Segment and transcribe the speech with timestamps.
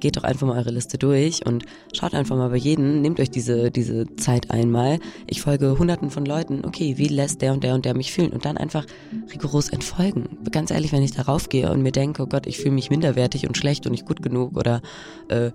[0.00, 3.30] geht doch einfach mal eure Liste durch und schaut einfach mal bei jedem, nehmt euch
[3.30, 4.98] diese, diese Zeit einmal.
[5.26, 8.32] Ich folge hunderten von Leuten, okay, wie lässt der und der und der mich fühlen?
[8.32, 8.86] Und dann einfach
[9.32, 10.38] rigoros entfolgen.
[10.50, 13.46] Ganz ehrlich, wenn ich darauf gehe und mir denke, oh Gott, ich fühle mich minderwertig
[13.46, 14.82] und schlecht und nicht gut genug oder
[15.28, 15.50] äh,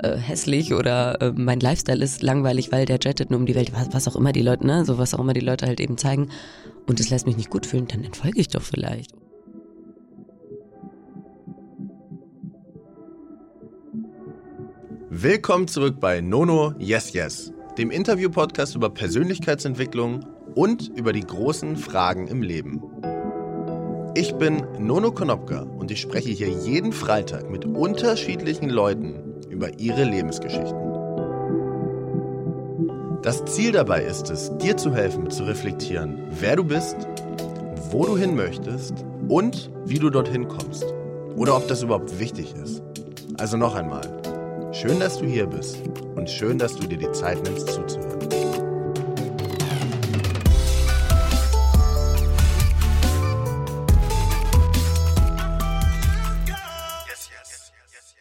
[0.00, 3.72] äh, hässlich oder äh, mein Lifestyle ist langweilig, weil der jettet nur um die Welt,
[3.72, 5.98] was, was auch immer die Leute, ne, so was auch immer die Leute halt eben
[5.98, 6.28] zeigen
[6.86, 9.12] und es lässt mich nicht gut fühlen, dann entfolge ich doch vielleicht.
[15.20, 22.28] Willkommen zurück bei Nono Yes Yes, dem Interview-Podcast über Persönlichkeitsentwicklung und über die großen Fragen
[22.28, 22.80] im Leben.
[24.14, 29.16] Ich bin Nono Konopka und ich spreche hier jeden Freitag mit unterschiedlichen Leuten
[29.50, 30.78] über ihre Lebensgeschichten.
[33.22, 36.96] Das Ziel dabei ist es, dir zu helfen, zu reflektieren, wer du bist,
[37.90, 40.84] wo du hin möchtest und wie du dorthin kommst.
[41.34, 42.84] Oder ob das überhaupt wichtig ist.
[43.36, 44.02] Also noch einmal,
[44.80, 45.76] schön, dass du hier bist
[46.14, 48.28] und schön, dass du dir die Zeit nimmst zuzuhören.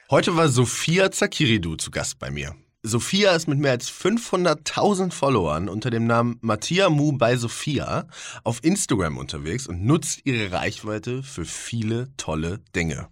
[0.09, 2.55] Heute war Sophia Zakiridou zu Gast bei mir.
[2.81, 8.07] Sophia ist mit mehr als 500.000 Followern unter dem Namen Mattia Mu bei Sophia
[8.43, 13.09] auf Instagram unterwegs und nutzt ihre Reichweite für viele tolle Dinge.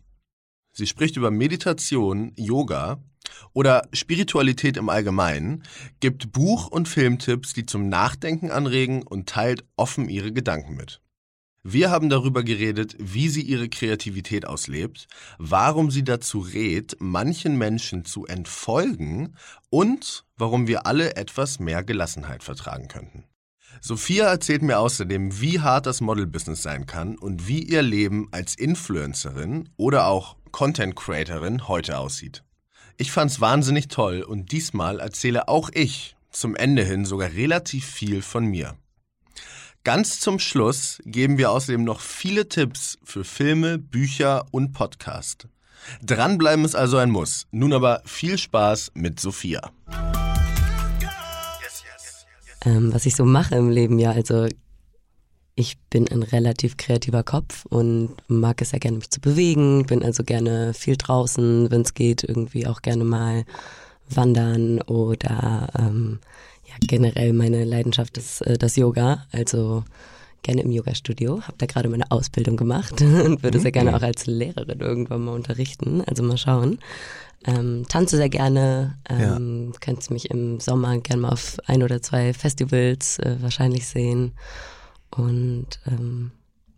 [0.71, 3.03] Sie spricht über Meditation, Yoga
[3.53, 5.63] oder Spiritualität im Allgemeinen,
[5.99, 11.01] gibt Buch- und Filmtipps, die zum Nachdenken anregen und teilt offen ihre Gedanken mit.
[11.67, 15.07] Wir haben darüber geredet, wie sie ihre Kreativität auslebt,
[15.39, 19.35] warum sie dazu rät, manchen Menschen zu entfolgen
[19.71, 23.23] und warum wir alle etwas mehr Gelassenheit vertragen könnten.
[23.81, 28.55] Sophia erzählt mir außerdem, wie hart das Model-Business sein kann und wie ihr Leben als
[28.55, 32.43] Influencerin oder auch Content Creatorin heute aussieht.
[32.97, 38.21] Ich fand's wahnsinnig toll und diesmal erzähle auch ich zum Ende hin sogar relativ viel
[38.21, 38.75] von mir.
[39.83, 45.49] Ganz zum Schluss geben wir außerdem noch viele Tipps für Filme, Bücher und Podcast.
[46.03, 47.47] Dranbleiben ist also ein Muss.
[47.51, 49.71] Nun aber viel Spaß mit Sophia.
[52.65, 54.47] Ähm, was ich so mache im Leben, ja, also
[55.55, 60.03] ich bin ein relativ kreativer Kopf und mag es ja gerne, mich zu bewegen, bin
[60.03, 63.45] also gerne viel draußen, wenn es geht, irgendwie auch gerne mal
[64.09, 66.19] wandern oder ähm,
[66.67, 69.85] ja, generell meine Leidenschaft ist äh, das Yoga, also
[70.43, 73.95] gerne im Yoga-Studio, habe da gerade meine Ausbildung gemacht und würde sehr gerne mhm.
[73.95, 76.79] auch als Lehrerin irgendwann mal unterrichten, also mal schauen.
[77.47, 79.79] Ähm, tanze sehr gerne, ähm, ja.
[79.79, 84.33] könntest mich im Sommer gerne mal auf ein oder zwei Festivals äh, wahrscheinlich sehen
[85.17, 86.31] und ähm,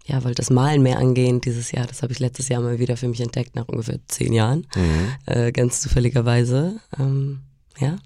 [0.06, 1.86] ja, wollte das Malen mehr angehen dieses Jahr.
[1.86, 4.66] Das habe ich letztes Jahr mal wieder für mich entdeckt, nach ungefähr zehn Jahren.
[4.76, 5.12] Mhm.
[5.26, 6.80] Äh, ganz zufälligerweise.
[6.98, 7.42] Ähm,
[7.78, 7.98] ja.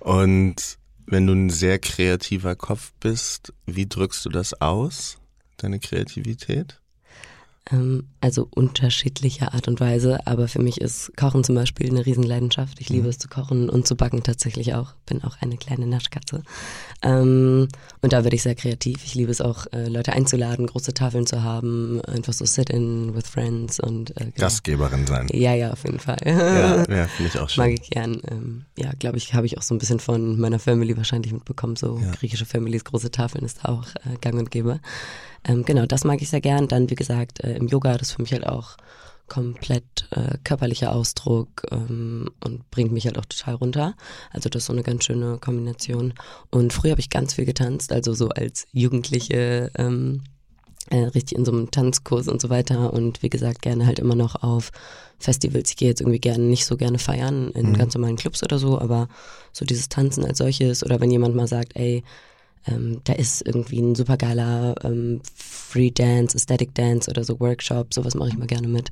[0.00, 5.18] Und wenn du ein sehr kreativer Kopf bist, wie drückst du das aus,
[5.58, 6.80] deine Kreativität?
[7.72, 12.78] Ähm, also unterschiedlicher Art und Weise, aber für mich ist Kochen zum Beispiel eine Riesenleidenschaft.
[12.78, 13.08] Ich liebe mhm.
[13.08, 14.92] es zu kochen und zu backen tatsächlich auch.
[15.06, 16.42] Bin auch eine kleine Naschkatze.
[17.00, 17.68] Ähm,
[18.02, 19.02] und da werde ich sehr kreativ.
[19.04, 23.28] Ich liebe es auch, äh, Leute einzuladen, große Tafeln zu haben, einfach so sit-in with
[23.28, 24.32] friends und äh, genau.
[24.36, 25.28] Gastgeberin sein.
[25.32, 26.18] Ja, ja, auf jeden Fall.
[26.26, 27.64] Ja, ja finde ich auch schön.
[27.64, 28.20] Mag ich gern.
[28.30, 31.76] Ähm, ja, glaube ich, habe ich auch so ein bisschen von meiner Family wahrscheinlich mitbekommen.
[31.76, 32.10] So ja.
[32.10, 34.80] griechische Families, große Tafeln ist da auch äh, gang und gäbe.
[35.44, 36.68] Ähm, genau, das mag ich sehr gern.
[36.68, 38.76] Dann, wie gesagt, äh, im Yoga, das ist für mich halt auch
[39.26, 43.94] komplett äh, körperlicher Ausdruck ähm, und bringt mich halt auch total runter.
[44.30, 46.14] Also das ist so eine ganz schöne Kombination.
[46.50, 50.22] Und früher habe ich ganz viel getanzt, also so als Jugendliche ähm,
[50.90, 52.92] äh, richtig in so einem Tanzkurs und so weiter.
[52.92, 54.70] Und wie gesagt, gerne halt immer noch auf
[55.18, 55.70] Festivals.
[55.70, 57.74] Ich gehe jetzt irgendwie gerne nicht so gerne feiern in mhm.
[57.74, 59.08] ganz normalen Clubs oder so, aber
[59.52, 62.04] so dieses Tanzen als solches oder wenn jemand mal sagt, ey,
[62.66, 68.14] ähm, da ist irgendwie ein supergeiler ähm, Free Dance, Aesthetic Dance oder so Workshop, sowas
[68.14, 68.90] mache ich mal gerne mit.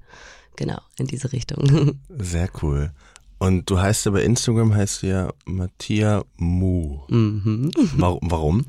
[0.57, 1.99] Genau, in diese Richtung.
[2.19, 2.91] Sehr cool.
[3.39, 7.01] Und du heißt ja bei Instagram heißt du ja Mattia Mu.
[7.09, 7.71] Mhm.
[7.97, 8.67] Warum?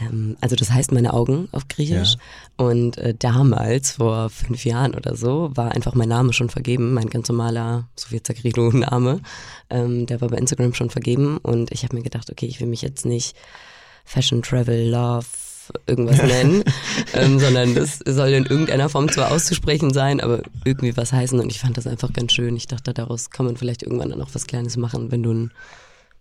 [0.00, 2.14] Ähm, also das heißt meine Augen auf Griechisch.
[2.14, 2.66] Ja.
[2.66, 7.10] Und äh, damals, vor fünf Jahren oder so, war einfach mein Name schon vergeben, mein
[7.10, 9.20] ganz normaler Sophia Zagrilo-Name.
[9.70, 12.68] Ähm, der war bei Instagram schon vergeben und ich habe mir gedacht, okay, ich will
[12.68, 13.36] mich jetzt nicht
[14.06, 15.26] Fashion, Travel, Love,
[15.86, 16.64] irgendwas nennen,
[17.14, 21.50] ähm, sondern das soll in irgendeiner Form zwar auszusprechen sein, aber irgendwie was heißen und
[21.50, 22.56] ich fand das einfach ganz schön.
[22.56, 25.52] Ich dachte, daraus kann man vielleicht irgendwann dann auch was Kleines machen, wenn du ein,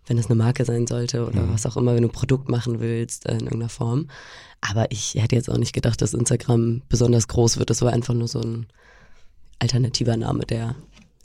[0.07, 1.53] wenn das eine Marke sein sollte oder mhm.
[1.53, 4.07] was auch immer, wenn du ein Produkt machen willst äh, in irgendeiner Form.
[4.61, 7.69] Aber ich hätte jetzt auch nicht gedacht, dass Instagram besonders groß wird.
[7.69, 8.65] Das war einfach nur so ein
[9.59, 10.75] alternativer Name, der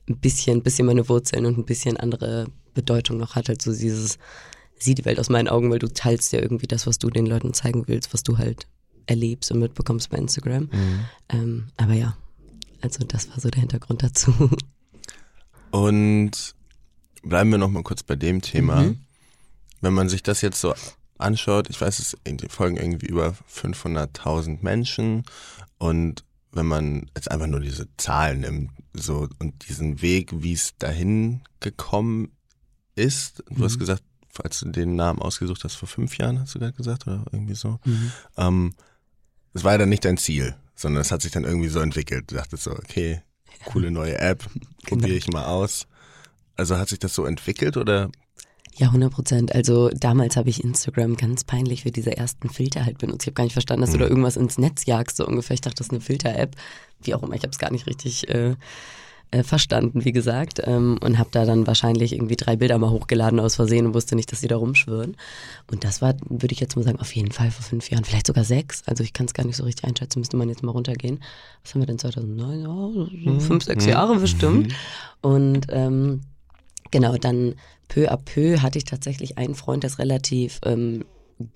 [0.09, 4.19] ein bisschen, bisschen meine Wurzeln und ein bisschen andere Bedeutung noch hat, halt so dieses,
[4.81, 7.27] sieh die Welt aus meinen Augen, weil du teilst ja irgendwie das, was du den
[7.27, 8.67] Leuten zeigen willst, was du halt
[9.07, 10.65] erlebst und mitbekommst bei Instagram.
[10.65, 11.05] Mhm.
[11.29, 12.17] Ähm, aber ja,
[12.81, 14.33] also das war so der Hintergrund dazu.
[15.71, 16.55] Und
[17.23, 18.83] bleiben wir noch mal kurz bei dem Thema.
[18.83, 18.99] Mhm.
[19.81, 20.75] Wenn man sich das jetzt so
[21.19, 22.17] anschaut, ich weiß, es
[22.49, 25.25] folgen irgendwie über 500.000 Menschen
[25.79, 30.77] und wenn man jetzt einfach nur diese Zahlen nimmt, so und diesen Weg, wie es
[30.79, 32.33] dahin gekommen
[32.97, 33.65] ist, du mhm.
[33.65, 34.03] hast gesagt,
[34.43, 37.55] als du den Namen ausgesucht hast vor fünf Jahren, hast du gerade gesagt oder irgendwie
[37.55, 37.79] so.
[37.85, 38.13] Mhm.
[38.37, 38.75] Ähm,
[39.53, 42.31] es war ja dann nicht dein Ziel, sondern es hat sich dann irgendwie so entwickelt.
[42.31, 43.23] Du dachtest so, okay,
[43.65, 44.45] coole neue App,
[44.87, 45.87] probiere ich mal aus.
[46.57, 48.11] Also hat sich das so entwickelt oder?
[48.77, 49.55] Ja, 100 Prozent.
[49.55, 53.25] Also damals habe ich Instagram ganz peinlich für diese ersten Filter halt benutzt.
[53.25, 54.11] Ich habe gar nicht verstanden, dass du da mhm.
[54.11, 55.55] irgendwas ins Netz jagst, so ungefähr.
[55.55, 56.57] Ich dachte, das ist eine Filter-App.
[57.03, 58.57] Wie auch immer, ich habe es gar nicht richtig äh,
[59.31, 63.39] äh, verstanden, wie gesagt, ähm, und habe da dann wahrscheinlich irgendwie drei Bilder mal hochgeladen
[63.39, 65.17] aus Versehen und wusste nicht, dass die da rumschwirren.
[65.71, 68.27] Und das war, würde ich jetzt mal sagen, auf jeden Fall vor fünf Jahren, vielleicht
[68.27, 68.83] sogar sechs.
[68.87, 71.23] Also ich kann es gar nicht so richtig einschätzen, müsste man jetzt mal runtergehen.
[71.63, 72.67] Was haben wir denn 2009?
[72.67, 73.41] Oh, so mhm.
[73.41, 74.69] fünf, sechs Jahre bestimmt.
[74.69, 74.75] Mhm.
[75.31, 76.21] Und ähm,
[76.91, 77.55] genau, dann
[77.89, 81.05] peu à peu hatte ich tatsächlich einen Freund, der ist relativ ähm,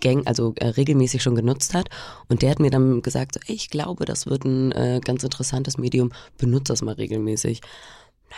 [0.01, 1.89] gang, also äh, regelmäßig schon genutzt hat.
[2.29, 5.23] Und der hat mir dann gesagt, so, ey, ich glaube, das wird ein äh, ganz
[5.23, 7.61] interessantes Medium, benutze das mal regelmäßig.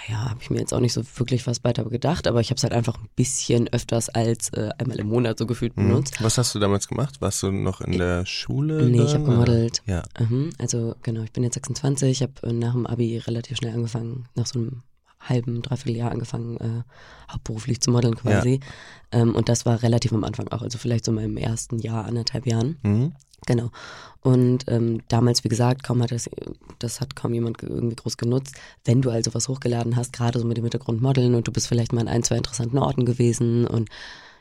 [0.09, 2.57] Naja, habe ich mir jetzt auch nicht so wirklich was weiter gedacht, aber ich habe
[2.57, 5.89] es halt einfach ein bisschen öfters als äh, einmal im Monat so gefühlt mhm.
[5.89, 6.23] benutzt.
[6.23, 7.21] Was hast du damals gemacht?
[7.21, 8.89] Warst du noch in der Schule?
[8.89, 9.07] Nee, dann?
[9.07, 9.83] ich habe gemodelt.
[9.87, 10.03] Ja.
[10.19, 13.75] Mhm, also genau, ich bin jetzt 26, ich habe äh, nach dem Abi relativ schnell
[13.75, 14.83] angefangen, nach so einem
[15.29, 18.61] halben, dreiviertel Jahr angefangen, äh, hauptberuflich zu modeln quasi.
[19.13, 19.21] Ja.
[19.21, 22.05] Ähm, und das war relativ am Anfang auch, also vielleicht so in meinem ersten Jahr,
[22.05, 22.79] anderthalb Jahren.
[22.83, 23.13] Mhm.
[23.47, 23.71] Genau.
[24.23, 26.29] Und ähm, damals, wie gesagt, kaum hat das,
[26.79, 28.57] das hat kaum jemand irgendwie groß genutzt.
[28.85, 31.69] Wenn du also was hochgeladen hast, gerade so mit dem Hintergrund Modeln und du bist
[31.69, 33.89] vielleicht mal an ein, zwei interessanten Orten gewesen und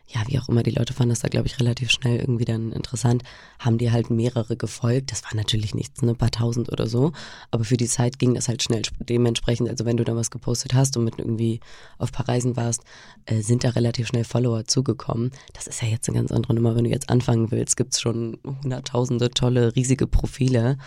[0.08, 2.72] ja, wie auch immer, die Leute fanden das da, glaube ich, relativ schnell irgendwie dann
[2.72, 3.24] interessant,
[3.58, 5.12] haben dir halt mehrere gefolgt.
[5.12, 7.12] Das war natürlich nichts, ne, paar tausend oder so.
[7.50, 8.84] Aber für die Zeit ging das halt schnell.
[9.00, 11.60] Dementsprechend, also wenn du da was gepostet hast und mit irgendwie
[11.98, 12.84] auf paar Reisen warst,
[13.26, 15.32] äh, sind da relativ schnell Follower zugekommen.
[15.54, 16.76] Das ist ja jetzt eine ganz andere Nummer.
[16.76, 20.78] Wenn du jetzt anfangen willst, gibt's schon hunderttausende tolle, riesige Profile.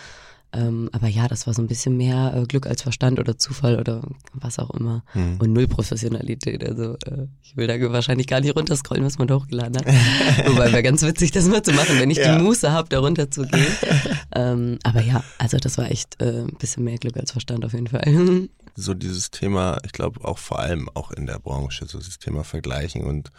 [0.51, 3.79] Ähm, aber ja, das war so ein bisschen mehr äh, Glück als Verstand oder Zufall
[3.79, 4.01] oder
[4.33, 5.03] was auch immer.
[5.13, 5.37] Mhm.
[5.39, 6.67] Und null Professionalität.
[6.67, 9.85] Also äh, ich will da wahrscheinlich gar nicht runterscrollen, was man da hochgeladen hat.
[10.47, 12.35] Wobei wäre ganz witzig, das mal zu machen, wenn ich ja.
[12.35, 13.67] die Muße habe, da runter zu gehen.
[14.35, 17.73] ähm, aber ja, also das war echt äh, ein bisschen mehr Glück als Verstand auf
[17.73, 18.01] jeden Fall.
[18.75, 22.43] so dieses Thema, ich glaube auch vor allem auch in der Branche, so das Thema
[22.43, 23.31] Vergleichen und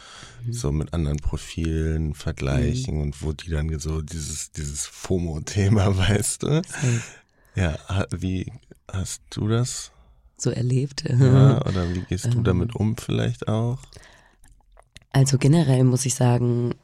[0.44, 0.52] mhm.
[0.52, 3.02] so mit anderen Profilen vergleichen mhm.
[3.02, 6.62] und wo die dann so dieses, dieses FOMO-Thema, weißt du?
[7.54, 7.78] Ja,
[8.10, 8.52] wie
[8.90, 9.90] hast du das?
[10.36, 11.04] So erlebt.
[11.08, 12.44] Ja, oder wie gehst du ähm.
[12.44, 13.78] damit um vielleicht auch?
[15.12, 16.74] Also generell muss ich sagen,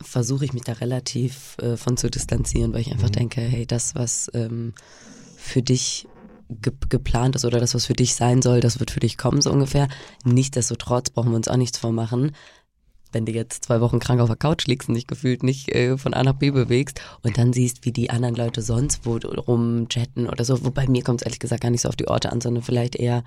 [0.00, 3.12] versuche ich mich da relativ äh, von zu distanzieren, weil ich einfach mhm.
[3.12, 4.74] denke, hey, das, was ähm,
[5.36, 6.06] für dich
[6.60, 9.40] ge geplant ist oder das, was für dich sein soll, das wird für dich kommen,
[9.40, 9.88] so ungefähr.
[10.24, 12.32] Nichtsdestotrotz brauchen wir uns auch nichts vormachen.
[13.12, 15.98] Wenn du jetzt zwei Wochen krank auf der Couch liegst und dich gefühlt nicht äh,
[15.98, 20.26] von A nach B bewegst und dann siehst, wie die anderen Leute sonst wo rumchatten
[20.28, 20.64] oder so.
[20.64, 22.96] Wobei mir kommt es ehrlich gesagt gar nicht so auf die Orte an, sondern vielleicht
[22.96, 23.22] eher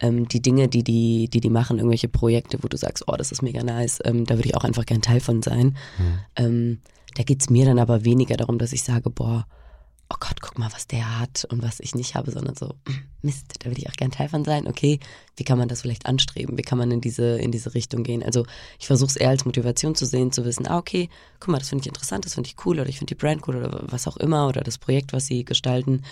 [0.00, 3.32] ähm, die Dinge, die die, die die machen, irgendwelche Projekte, wo du sagst, oh, das
[3.32, 5.76] ist mega nice, ähm, da würde ich auch einfach gern Teil von sein.
[5.98, 6.18] Mhm.
[6.36, 6.78] Ähm,
[7.16, 9.46] da geht's mir dann aber weniger darum, dass ich sage, boah,
[10.10, 12.74] oh Gott, guck mal, was der hat und was ich nicht habe, sondern so,
[13.22, 14.66] Mist, da will ich auch gern Teil von sein.
[14.66, 15.00] Okay,
[15.36, 16.58] wie kann man das vielleicht anstreben?
[16.58, 18.22] Wie kann man in diese, in diese Richtung gehen?
[18.22, 18.44] Also
[18.78, 21.08] ich versuche es eher als Motivation zu sehen, zu wissen, ah, okay,
[21.40, 23.46] guck mal, das finde ich interessant, das finde ich cool oder ich finde die Brand
[23.48, 26.02] cool oder was auch immer oder das Projekt, was sie gestalten.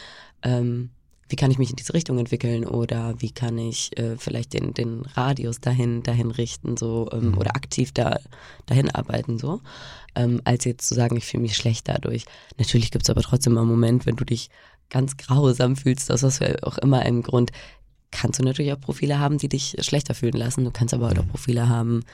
[0.43, 0.91] Ähm,
[1.29, 4.75] wie kann ich mich in diese Richtung entwickeln oder wie kann ich äh, vielleicht den,
[4.75, 7.39] den Radius dahin, dahin richten so ähm, mhm.
[7.39, 8.19] oder aktiv da,
[8.67, 9.61] dahin arbeiten so,
[10.15, 12.25] ähm, als jetzt zu sagen, ich fühle mich schlecht dadurch.
[12.59, 14.51] Natürlich gibt es aber trotzdem mal einen Moment, wenn du dich
[14.91, 17.51] ganz grausam fühlst, aus was für auch immer einem Grund,
[18.11, 20.65] kannst du natürlich auch Profile haben, die dich schlechter fühlen lassen.
[20.65, 21.29] Du kannst aber auch mhm.
[21.29, 22.05] Profile haben,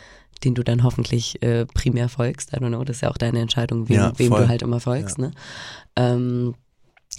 [0.45, 2.53] denen du dann hoffentlich äh, primär folgst.
[2.53, 4.81] I don't know, das ist ja auch deine Entscheidung, wem, ja, wem du halt immer
[4.81, 5.19] folgst.
[5.19, 5.25] Ja.
[5.25, 5.31] Ne?
[5.97, 6.55] Ähm,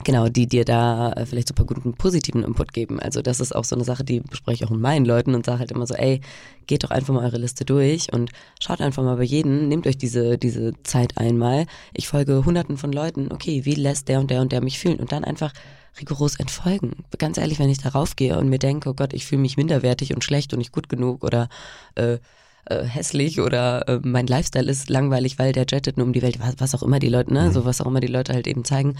[0.03, 2.99] Genau, die dir da äh, vielleicht super guten positiven Input geben.
[2.99, 5.45] Also das ist auch so eine Sache, die bespreche ich auch mit meinen Leuten und
[5.45, 6.21] sage halt immer so, ey,
[6.67, 9.97] geht doch einfach mal eure Liste durch und schaut einfach mal bei jedem, nehmt euch
[9.97, 11.65] diese, diese Zeit einmal.
[11.93, 14.99] Ich folge hunderten von Leuten, okay, wie lässt der und der und der mich fühlen?
[14.99, 15.51] Und dann einfach
[15.99, 17.03] rigoros entfolgen.
[17.17, 20.13] Ganz ehrlich, wenn ich darauf gehe und mir denke, oh Gott, ich fühle mich minderwertig
[20.13, 21.49] und schlecht und nicht gut genug oder
[21.95, 22.19] äh,
[22.65, 26.39] äh, hässlich oder äh, mein Lifestyle ist langweilig, weil der jettet nur um die Welt,
[26.39, 27.51] was, was auch immer die Leute, ne, mhm.
[27.51, 28.95] so was auch immer die Leute halt eben zeigen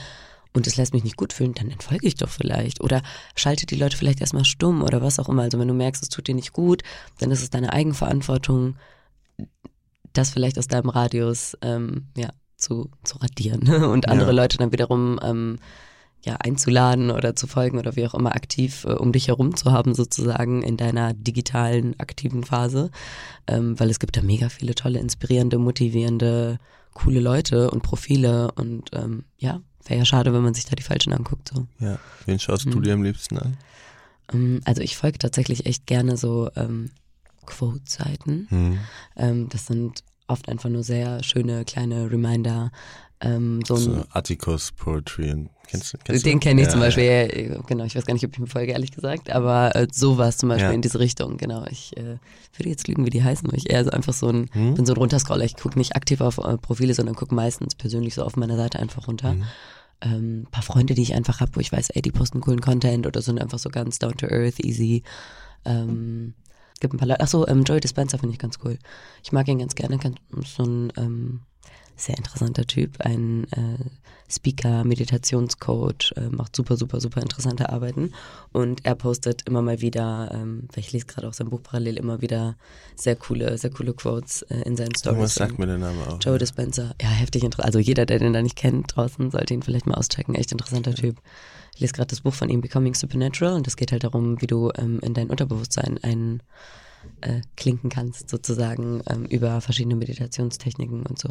[0.53, 2.81] und es lässt mich nicht gut fühlen, dann entfolge ich doch vielleicht.
[2.81, 3.01] Oder
[3.35, 5.43] schalte die Leute vielleicht erstmal stumm oder was auch immer.
[5.43, 6.81] Also wenn du merkst, es tut dir nicht gut,
[7.19, 8.75] dann ist es deine Eigenverantwortung,
[10.13, 13.67] das vielleicht aus deinem Radius ähm, ja, zu, zu radieren.
[13.83, 14.35] Und andere ja.
[14.35, 15.59] Leute dann wiederum ähm,
[16.25, 19.71] ja, einzuladen oder zu folgen oder wie auch immer aktiv äh, um dich herum zu
[19.71, 22.89] haben, sozusagen in deiner digitalen, aktiven Phase.
[23.47, 26.57] Ähm, weil es gibt da mega viele tolle, inspirierende, motivierende,
[26.93, 30.83] coole Leute und Profile und ähm, ja, wäre ja schade, wenn man sich da die
[30.83, 31.51] falschen anguckt.
[31.53, 31.67] So.
[31.79, 32.71] Ja, wen schaust mhm.
[32.71, 33.57] du dir am liebsten an?
[34.31, 36.91] Ähm, also ich folge tatsächlich echt gerne so ähm,
[37.45, 38.47] Quote-Seiten.
[38.49, 38.79] Mhm.
[39.15, 42.71] Ähm, das sind oft einfach nur sehr schöne kleine Reminder,
[43.21, 45.49] ähm, so, so Atticus Poetry.
[45.67, 47.51] Kennst, kennst den kenne ich ja, zum Beispiel.
[47.51, 47.61] Ja.
[47.67, 50.49] genau, ich weiß gar nicht, ob ich mir folge, ehrlich gesagt, aber äh, sowas zum
[50.49, 50.73] Beispiel ja.
[50.73, 51.65] in diese Richtung, genau.
[51.69, 52.17] Ich äh,
[52.55, 54.75] würde jetzt lügen, wie die heißen, weil ich eher so einfach so ein, hm?
[54.75, 55.43] bin so ein Runterscroller.
[55.43, 58.79] Ich gucke nicht aktiv auf äh, Profile, sondern gucke meistens persönlich so auf meiner Seite
[58.79, 59.31] einfach runter.
[59.31, 59.43] Hm.
[60.01, 63.05] Ähm, paar Freunde, die ich einfach habe, wo ich weiß, ey, die posten coolen Content
[63.05, 65.03] oder sind einfach so ganz down to earth, easy.
[65.65, 66.33] Ähm,
[66.79, 67.21] gibt ein paar Leute.
[67.21, 68.77] Achso, ähm, Joey Dispenza finde ich ganz cool.
[69.23, 69.99] Ich mag ihn ganz gerne.
[70.45, 71.41] So ein ähm,
[71.95, 73.77] sehr interessanter Typ, ein äh,
[74.29, 78.13] Speaker, Meditationscoach, äh, macht super, super, super interessante Arbeiten.
[78.51, 81.97] Und er postet immer mal wieder, ähm, weil ich lese gerade auch sein Buch parallel,
[81.97, 82.55] immer wieder
[82.95, 85.21] sehr coole, sehr coole Quotes äh, in seinen Stories.
[85.21, 86.19] Was sagt mir der Name auch?
[86.21, 86.93] Joe Dispenza.
[87.01, 87.65] Ja, heftig interessant.
[87.65, 90.35] Also jeder, der den da nicht kennt draußen, sollte ihn vielleicht mal auschecken.
[90.35, 91.21] Echt interessanter Typ.
[91.73, 94.47] Ich lese gerade das Buch von ihm, Becoming Supernatural, und es geht halt darum, wie
[94.47, 96.43] du ähm, in dein Unterbewusstsein einen
[97.21, 101.29] äh, klinken kannst, sozusagen ähm, über verschiedene Meditationstechniken und so.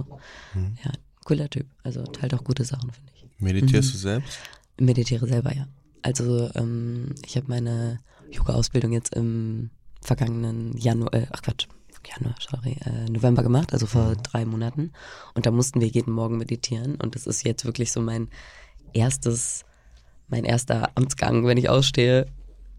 [0.55, 0.78] Mhm.
[0.85, 0.93] Ja,
[1.28, 1.66] cooler Typ.
[1.82, 3.26] Also teilt auch gute Sachen, finde ich.
[3.38, 3.92] Meditierst mhm.
[3.92, 4.38] du selbst?
[4.80, 5.68] Meditiere selber, ja.
[6.02, 9.70] Also ähm, ich habe meine Yoga-Ausbildung jetzt im
[10.00, 11.66] vergangenen Januar, äh, ach Quatsch,
[12.06, 14.23] Januar, sorry, äh, November gemacht, also vor mhm.
[14.23, 14.92] drei Monaten.
[15.35, 16.94] Und da mussten wir jeden Morgen meditieren.
[16.94, 18.28] Und das ist jetzt wirklich so mein
[18.94, 19.64] erstes,
[20.28, 22.26] mein erster Amtsgang, wenn ich ausstehe,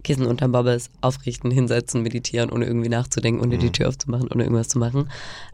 [0.03, 3.59] Kissen unterm Bobbes, aufrichten, hinsetzen, meditieren, ohne irgendwie nachzudenken, ohne mhm.
[3.59, 5.09] die Tür aufzumachen, ohne irgendwas zu machen,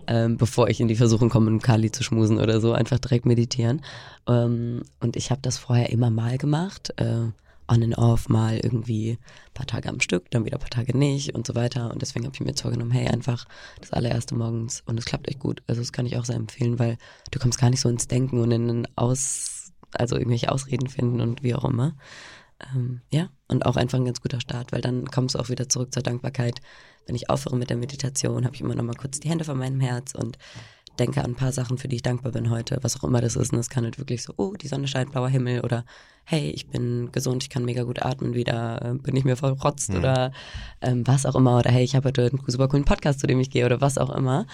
[0.07, 3.25] ähm, bevor ich in die Versuchung komme, mit Kali zu schmusen oder so, einfach direkt
[3.25, 3.81] meditieren.
[4.27, 7.29] Ähm, und ich habe das vorher immer mal gemacht, äh,
[7.67, 10.95] on and off, mal irgendwie ein paar Tage am Stück, dann wieder ein paar Tage
[10.97, 11.91] nicht und so weiter.
[11.91, 13.45] Und deswegen habe ich mir jetzt vorgenommen, hey, einfach
[13.81, 14.83] das allererste morgens.
[14.85, 15.63] Und es klappt echt gut.
[15.67, 16.97] Also das kann ich auch sehr empfehlen, weil
[17.31, 21.21] du kommst gar nicht so ins Denken und in ein Aus, also irgendwelche Ausreden finden
[21.21, 21.95] und wie auch immer.
[22.73, 25.67] Ähm, ja, und auch einfach ein ganz guter Start, weil dann kommst du auch wieder
[25.67, 26.61] zurück zur Dankbarkeit.
[27.05, 29.55] Wenn ich aufhöre mit der Meditation, habe ich immer noch mal kurz die Hände vor
[29.55, 30.37] meinem Herz und
[30.95, 33.35] denke an ein paar Sachen, für die ich dankbar bin heute, was auch immer das
[33.35, 33.53] ist.
[33.53, 35.85] Und es kann halt wirklich so, oh, die Sonne scheint, blauer Himmel oder
[36.27, 39.91] hey, ich bin gesund, ich kann mega gut atmen wieder, äh, bin ich mir verrotzt
[39.91, 39.97] mhm.
[39.97, 40.31] oder
[40.81, 41.59] ähm, was auch immer.
[41.59, 43.97] Oder hey, ich habe heute einen super coolen Podcast, zu dem ich gehe oder was
[43.97, 44.47] auch immer.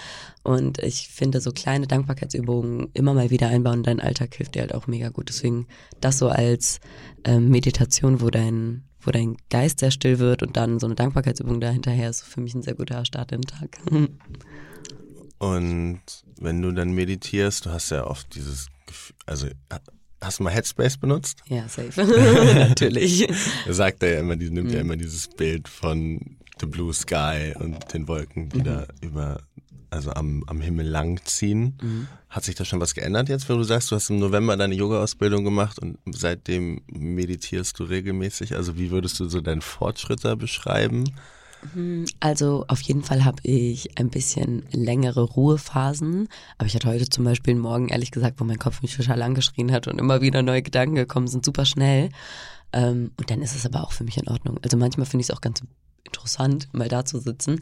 [0.43, 4.61] Und ich finde, so kleine Dankbarkeitsübungen immer mal wieder einbauen in deinen Alltag hilft dir
[4.61, 5.29] halt auch mega gut.
[5.29, 5.67] Deswegen
[6.01, 6.81] das so als
[7.23, 11.59] ähm, Meditation, wo dein wo dein Geist sehr still wird und dann so eine Dankbarkeitsübung
[11.59, 13.79] dahinterher ist für mich ein sehr guter Start in den Tag.
[15.41, 16.01] Und
[16.39, 19.47] wenn du dann meditierst, du hast ja oft dieses Gefühl, also
[20.21, 21.39] hast du mal Headspace benutzt?
[21.47, 21.99] Ja, safe.
[22.69, 23.27] Natürlich.
[23.65, 24.73] er sagt ja immer, die nimmt mhm.
[24.75, 28.63] ja immer dieses Bild von the blue sky und den Wolken, die mhm.
[28.65, 29.41] da über,
[29.89, 31.75] also am, am Himmel langziehen.
[31.81, 32.07] Mhm.
[32.29, 34.75] Hat sich da schon was geändert jetzt, wenn du sagst, du hast im November deine
[34.75, 38.55] Yoga-Ausbildung gemacht und seitdem meditierst du regelmäßig?
[38.55, 41.05] Also wie würdest du so deinen Fortschritt da beschreiben?
[41.73, 46.27] Hm, also auf jeden Fall habe ich ein bisschen längere Ruhephasen.
[46.57, 49.21] Aber ich hatte heute zum Beispiel einen Morgen, ehrlich gesagt, wo mein Kopf mich total
[49.21, 52.09] angeschrien hat und immer wieder neue Gedanken gekommen sind, super schnell.
[52.73, 54.59] Ähm, und dann ist es aber auch für mich in Ordnung.
[54.63, 55.61] Also manchmal finde ich es auch ganz
[56.03, 57.61] interessant, mal da zu sitzen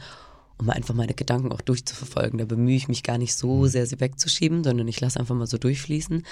[0.59, 2.37] um mal einfach meine Gedanken auch durchzuverfolgen.
[2.37, 3.67] Da bemühe ich mich gar nicht so mhm.
[3.67, 6.23] sehr, sie wegzuschieben, sondern ich lasse einfach mal so durchfließen.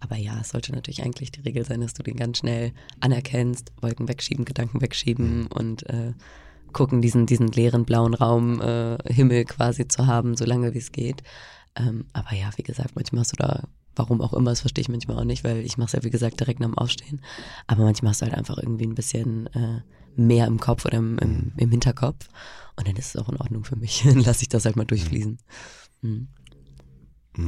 [0.00, 3.72] Aber ja, es sollte natürlich eigentlich die Regel sein, dass du den ganz schnell anerkennst,
[3.80, 5.46] Wolken wegschieben, Gedanken wegschieben mhm.
[5.48, 6.14] und äh,
[6.74, 10.92] gucken, diesen, diesen leeren blauen Raum, äh, Himmel quasi zu haben, so lange wie es
[10.92, 11.22] geht.
[11.76, 13.64] Ähm, aber ja, wie gesagt, manchmal hast du da,
[13.96, 16.10] warum auch immer, das verstehe ich manchmal auch nicht, weil ich mache es ja, wie
[16.10, 17.22] gesagt, direkt nach dem Aufstehen.
[17.66, 19.80] Aber manchmal hast du halt einfach irgendwie ein bisschen äh,
[20.16, 22.28] mehr im Kopf oder im, im, im, Hinterkopf.
[22.76, 24.02] Und dann ist es auch in Ordnung für mich.
[24.04, 25.38] dann lasse ich das halt mal durchfließen.
[26.02, 26.28] Mhm.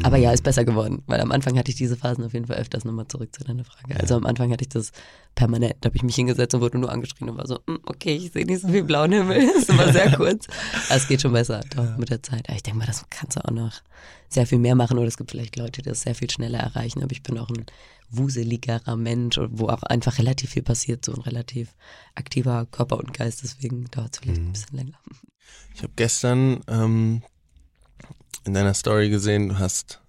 [0.03, 2.57] Aber ja, ist besser geworden, weil am Anfang hatte ich diese Phasen auf jeden Fall
[2.57, 3.95] öfters nochmal zurück zu deiner Frage.
[3.95, 4.01] Ja.
[4.01, 4.91] Also am Anfang hatte ich das
[5.37, 8.17] permanent, da habe ich mich hingesetzt und wurde nur angeschrien und war so, hm, okay,
[8.17, 10.49] ich sehe nicht so viel blauen Himmel, das ist immer sehr kurz.
[10.89, 11.97] Aber es geht schon besser doch, ja.
[11.99, 12.49] mit der Zeit.
[12.49, 13.75] Aber ich denke mal, das kannst du auch noch
[14.29, 17.03] sehr viel mehr machen oder es gibt vielleicht Leute, die das sehr viel schneller erreichen,
[17.05, 17.65] aber ich bin auch ein
[18.11, 21.75] wuseligerer Mensch, wo auch einfach relativ viel passiert, so ein relativ
[22.17, 24.49] aktiver Körper und Geist, deswegen dauert es vielleicht mhm.
[24.49, 24.99] ein bisschen länger.
[25.75, 27.23] Ich habe gestern ähm,
[28.47, 30.01] in deiner Story gesehen, du hast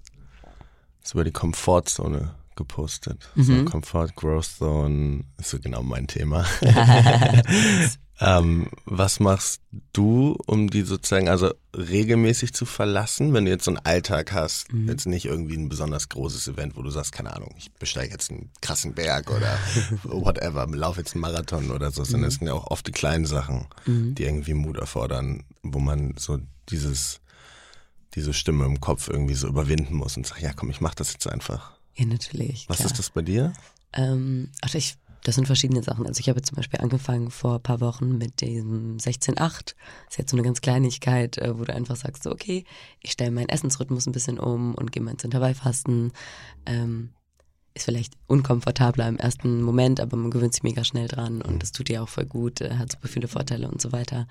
[1.14, 3.30] über die Komfortzone gepostet.
[3.36, 3.44] Mhm.
[3.44, 6.46] So Comfort Growth Zone ist so genau mein Thema.
[8.20, 9.62] ähm, was machst
[9.94, 14.74] du, um die sozusagen also regelmäßig zu verlassen, wenn du jetzt so einen Alltag hast,
[14.74, 14.90] mhm.
[14.90, 18.32] jetzt nicht irgendwie ein besonders großes Event, wo du sagst, keine Ahnung, ich besteige jetzt
[18.32, 19.58] einen krassen Berg oder
[20.04, 22.28] whatever, laufe jetzt einen Marathon oder so, sondern mhm.
[22.28, 24.16] es sind ja auch oft die kleinen Sachen, mhm.
[24.16, 26.40] die irgendwie Mut erfordern, wo man so
[26.70, 27.22] dieses
[28.18, 31.14] diese Stimme im Kopf irgendwie so überwinden muss und sagt, ja komm, ich mach das
[31.14, 31.74] jetzt einfach.
[31.96, 32.68] Ja, natürlich.
[32.68, 32.88] Was klar.
[32.88, 33.54] ist das bei dir?
[33.94, 36.08] Ähm, also ich, das sind verschiedene Sachen.
[36.08, 39.36] Also ich habe zum Beispiel angefangen vor ein paar Wochen mit dem 16.8.
[39.36, 39.76] Das
[40.10, 42.66] ist jetzt so eine ganz Kleinigkeit, äh, wo du einfach sagst, so, okay,
[43.02, 46.12] ich stelle meinen Essensrhythmus ein bisschen um und gehe mal ins Intervallfasten.
[46.66, 47.12] Ähm,
[47.78, 51.72] ist vielleicht unkomfortabler im ersten Moment, aber man gewöhnt sich mega schnell dran und das
[51.72, 54.28] tut dir auch voll gut, äh, hat super viele Vorteile und so weiter.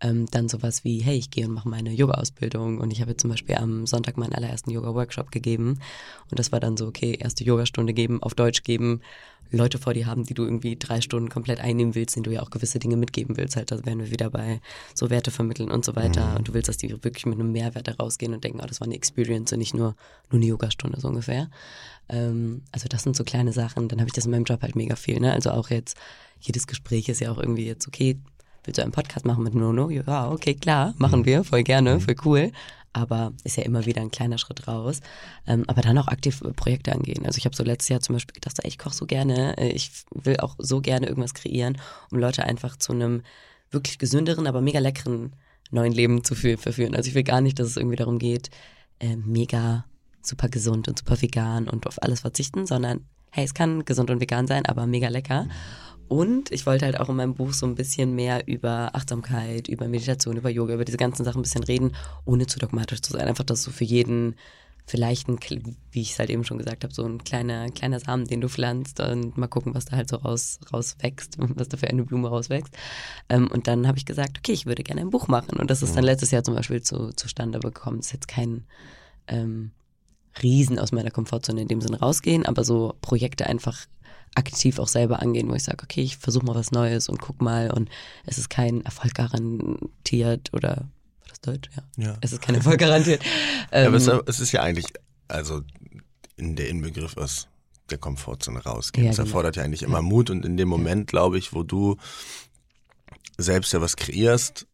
[0.00, 3.30] Ähm, dann sowas wie, hey, ich gehe und mache meine Yoga-Ausbildung und ich habe zum
[3.30, 5.78] Beispiel am Sonntag meinen allerersten Yoga-Workshop gegeben
[6.30, 9.00] und das war dann so, okay, erste Yogastunde geben, auf Deutsch geben,
[9.50, 12.42] Leute vor dir haben, die du irgendwie drei Stunden komplett einnehmen willst, denen du ja
[12.42, 13.56] auch gewisse Dinge mitgeben willst.
[13.56, 14.60] Halt, da wären wir wieder bei
[14.94, 16.30] so Werte vermitteln und so weiter.
[16.30, 16.36] Mhm.
[16.36, 18.86] Und du willst, dass die wirklich mit einem Mehrwert rausgehen und denken, oh, das war
[18.86, 19.94] eine Experience und nicht nur,
[20.30, 21.48] nur eine Yogastunde so ungefähr.
[22.08, 23.88] Ähm, also das sind so kleine Sachen.
[23.88, 25.20] Dann habe ich das in meinem Job halt mega viel.
[25.20, 25.32] Ne?
[25.32, 25.96] Also auch jetzt,
[26.40, 28.18] jedes Gespräch ist ja auch irgendwie jetzt, okay,
[28.64, 29.90] willst du einen Podcast machen mit Nono?
[29.90, 31.26] Ja, okay, klar, machen mhm.
[31.26, 32.00] wir, voll gerne, mhm.
[32.00, 32.52] voll cool
[32.96, 35.00] aber ist ja immer wieder ein kleiner Schritt raus.
[35.46, 37.26] Ähm, aber dann auch aktiv Projekte angehen.
[37.26, 39.68] Also ich habe so letztes Jahr zum Beispiel gedacht, ey, ich koche so gerne, äh,
[39.68, 41.76] ich will auch so gerne irgendwas kreieren,
[42.10, 43.22] um Leute einfach zu einem
[43.70, 45.34] wirklich gesünderen, aber mega leckeren
[45.70, 46.94] neuen Leben zu verführen.
[46.94, 48.48] Also ich will gar nicht, dass es irgendwie darum geht,
[48.98, 49.84] äh, mega
[50.28, 54.20] super gesund und super vegan und auf alles verzichten, sondern hey, es kann gesund und
[54.20, 55.44] vegan sein, aber mega lecker.
[55.44, 55.50] Mhm.
[56.08, 59.88] Und ich wollte halt auch in meinem Buch so ein bisschen mehr über Achtsamkeit, über
[59.88, 63.26] Meditation, über Yoga, über diese ganzen Sachen ein bisschen reden, ohne zu dogmatisch zu sein.
[63.26, 64.36] Einfach, dass so für jeden
[64.86, 65.38] vielleicht ein,
[65.90, 68.48] wie ich es halt eben schon gesagt habe, so ein kleiner, kleiner Samen, den du
[68.48, 72.28] pflanzt und mal gucken, was da halt so raus, rauswächst, was da für eine Blume
[72.28, 72.72] rauswächst.
[73.28, 75.58] Ähm, und dann habe ich gesagt, okay, ich würde gerne ein Buch machen.
[75.58, 77.98] Und das ist dann letztes Jahr zum Beispiel zu, zustande gekommen.
[77.98, 78.64] Das ist jetzt kein
[79.26, 79.72] ähm,
[80.42, 83.86] Riesen aus meiner Komfortzone in dem Sinne rausgehen, aber so Projekte einfach
[84.34, 87.40] aktiv auch selber angehen, wo ich sage, okay, ich versuche mal was Neues und guck
[87.40, 87.88] mal und
[88.26, 91.70] es ist kein Erfolg garantiert oder war das Deutsch?
[91.76, 92.04] Ja.
[92.04, 92.16] ja.
[92.20, 93.22] Es ist kein Erfolg garantiert.
[93.72, 94.86] ja, aber es, ähm, es, ist ja eigentlich,
[95.28, 95.62] also
[96.36, 97.48] in der Inbegriff aus
[97.90, 99.06] der Komfortzone rausgehen.
[99.06, 99.28] Ja, das genau.
[99.28, 101.96] erfordert ja eigentlich immer Mut und in dem Moment, glaube ich, wo du
[103.38, 104.66] selbst ja was kreierst,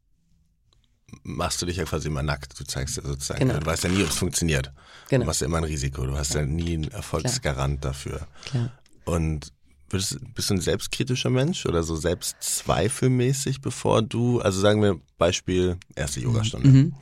[1.22, 2.58] machst du dich ja quasi immer nackt.
[2.58, 3.58] Du zeigst ja sozusagen, genau.
[3.58, 4.72] du weißt ja nie, ob es funktioniert.
[5.08, 5.24] Genau.
[5.24, 6.06] Du hast ja immer ein Risiko.
[6.06, 7.92] Du hast ja, ja nie einen Erfolgsgarant Klar.
[7.92, 8.26] dafür.
[8.44, 8.72] Klar.
[9.04, 9.52] Und
[9.88, 15.76] bist, bist du ein selbstkritischer Mensch oder so selbstzweifelmäßig, bevor du, also sagen wir Beispiel
[15.94, 16.26] erste mhm.
[16.26, 16.68] Yogastunde.
[16.68, 16.94] Mhm.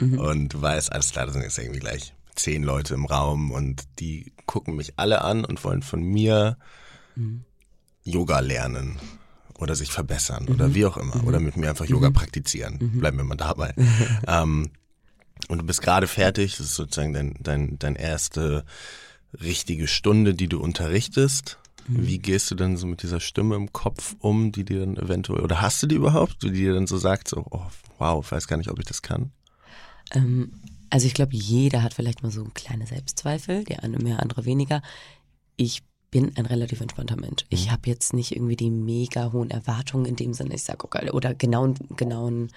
[0.00, 0.18] Mhm.
[0.18, 3.82] Und du weißt, alles klar, da sind jetzt irgendwie gleich zehn Leute im Raum und
[3.98, 6.56] die gucken mich alle an und wollen von mir
[7.14, 7.44] mhm.
[8.04, 8.98] Yoga lernen
[9.62, 10.74] oder sich verbessern oder mhm.
[10.74, 11.46] wie auch immer oder mhm.
[11.46, 12.78] mit mir einfach Yoga praktizieren.
[12.78, 13.74] Bleiben wir mal dabei.
[14.26, 14.70] ähm,
[15.48, 18.64] und du bist gerade fertig, das ist sozusagen dein, dein, dein erste
[19.40, 21.58] richtige Stunde, die du unterrichtest.
[21.88, 22.06] Mhm.
[22.06, 25.40] Wie gehst du denn so mit dieser Stimme im Kopf um, die dir dann eventuell,
[25.40, 27.66] oder hast du die überhaupt, die dir dann so sagt, so, oh,
[27.98, 29.32] wow, ich weiß gar nicht, ob ich das kann?
[30.12, 30.52] Ähm,
[30.90, 34.82] also ich glaube, jeder hat vielleicht mal so kleine Selbstzweifel, der eine mehr, andere weniger.
[35.56, 37.44] Ich bin ein relativ entspannter Mensch.
[37.48, 37.70] Ich mhm.
[37.72, 41.34] habe jetzt nicht irgendwie die mega hohen Erwartungen in dem Sinne, ich sage, okay, oder
[41.34, 42.52] genauen, genauen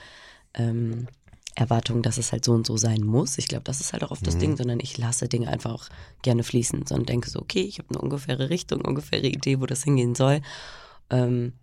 [0.54, 1.08] ähm,
[1.56, 3.38] Erwartung, dass es halt so und so sein muss.
[3.38, 4.26] Ich glaube, das ist halt auch oft mhm.
[4.26, 5.86] das Ding, sondern ich lasse Dinge einfach auch
[6.22, 9.86] gerne fließen, sondern denke so, okay, ich habe eine ungefähre Richtung, ungefähre Idee, wo das
[9.86, 10.42] hingehen soll.
[11.10, 11.54] Ähm,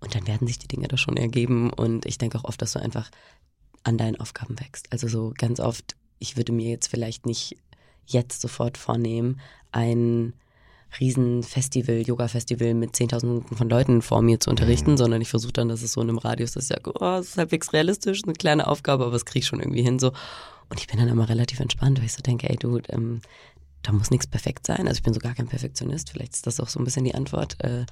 [0.00, 1.70] und dann werden sich die Dinge da schon ergeben.
[1.70, 3.10] Und ich denke auch oft, dass du einfach
[3.84, 4.92] an deinen Aufgaben wächst.
[4.92, 7.56] Also so ganz oft, ich würde mir jetzt vielleicht nicht
[8.04, 9.40] jetzt sofort vornehmen,
[9.70, 10.34] ein
[11.00, 14.96] Riesenfestival, Yoga-Festival mit Zehntausenden von Leuten vor mir zu unterrichten, mhm.
[14.96, 17.38] sondern ich versuche dann, dass es so in einem Radius ist, ja, oh, es ist
[17.38, 20.12] halbwegs realistisch, eine kleine Aufgabe, aber das kriege ich schon irgendwie hin so.
[20.68, 23.20] Und ich bin dann immer relativ entspannt, weil ich so denke, ey du, ähm,
[23.82, 24.86] da muss nichts perfekt sein.
[24.86, 27.14] Also ich bin so gar kein Perfektionist, vielleicht ist das auch so ein bisschen die
[27.14, 27.84] Antwort, äh,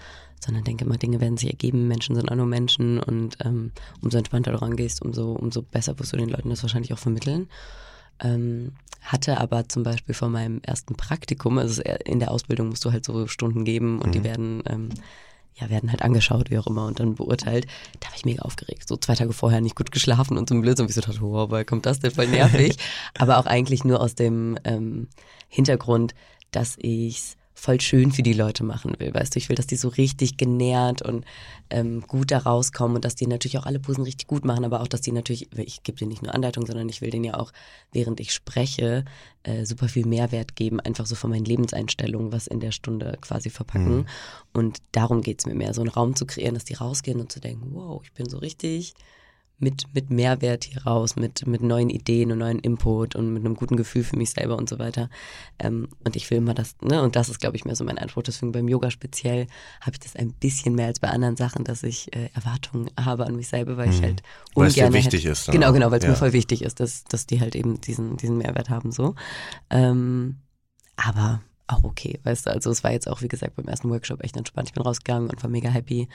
[0.44, 4.18] sondern denke immer, Dinge werden sich ergeben, Menschen sind auch nur Menschen und ähm, umso
[4.18, 7.48] entspannter du rangehst, umso, umso besser wirst du den Leuten das wahrscheinlich auch vermitteln.
[8.20, 12.92] Ähm, hatte aber zum Beispiel von meinem ersten Praktikum, also in der Ausbildung musst du
[12.92, 14.12] halt so Stunden geben und mhm.
[14.12, 14.88] die werden, ähm,
[15.54, 17.66] ja, werden halt angeschaut, wie auch immer, und dann beurteilt.
[18.00, 18.88] Da war ich mega aufgeregt.
[18.88, 20.84] So zwei Tage vorher nicht gut geschlafen und so ein Blödsinn.
[20.84, 22.10] Und ich so dachte, wow, woher kommt das denn?
[22.10, 22.76] Voll nervig.
[23.18, 25.08] aber auch eigentlich nur aus dem ähm,
[25.48, 26.14] Hintergrund,
[26.50, 29.12] dass ich voll schön für die Leute machen will.
[29.12, 31.26] Weißt du, ich will, dass die so richtig genährt und
[31.68, 34.80] ähm, gut da rauskommen und dass die natürlich auch alle Posen richtig gut machen, aber
[34.80, 37.34] auch, dass die natürlich, ich gebe denen nicht nur Anleitung, sondern ich will denen ja
[37.34, 37.52] auch,
[37.92, 39.04] während ich spreche,
[39.42, 43.50] äh, super viel Mehrwert geben, einfach so von meinen Lebenseinstellungen, was in der Stunde quasi
[43.50, 43.98] verpacken.
[43.98, 44.06] Mhm.
[44.54, 47.40] Und darum geht's mir mehr, so einen Raum zu kreieren, dass die rausgehen und zu
[47.40, 48.94] denken, wow, ich bin so richtig
[49.60, 53.54] mit, mit Mehrwert hier raus, mit, mit neuen Ideen und neuen Input und mit einem
[53.54, 55.10] guten Gefühl für mich selber und so weiter.
[55.58, 57.98] Ähm, und ich will immer das, ne, und das ist, glaube ich, mehr so mein
[57.98, 58.22] Anspruch.
[58.22, 59.46] Deswegen beim Yoga speziell
[59.80, 63.26] habe ich das ein bisschen mehr als bei anderen Sachen, dass ich äh, Erwartungen habe
[63.26, 63.92] an mich selber, weil mhm.
[63.92, 64.22] ich halt
[64.54, 64.92] ungern.
[64.92, 65.48] Weil es wichtig hätte, ist.
[65.48, 66.10] Dann genau, genau, weil es ja.
[66.10, 69.14] mir voll wichtig ist, dass, dass die halt eben diesen, diesen Mehrwert haben, so.
[69.68, 70.38] Ähm,
[70.96, 71.40] aber
[71.72, 72.50] auch okay, weißt du.
[72.50, 74.68] Also es war jetzt auch, wie gesagt, beim ersten Workshop echt entspannt.
[74.68, 76.08] Ich bin rausgegangen und war mega happy.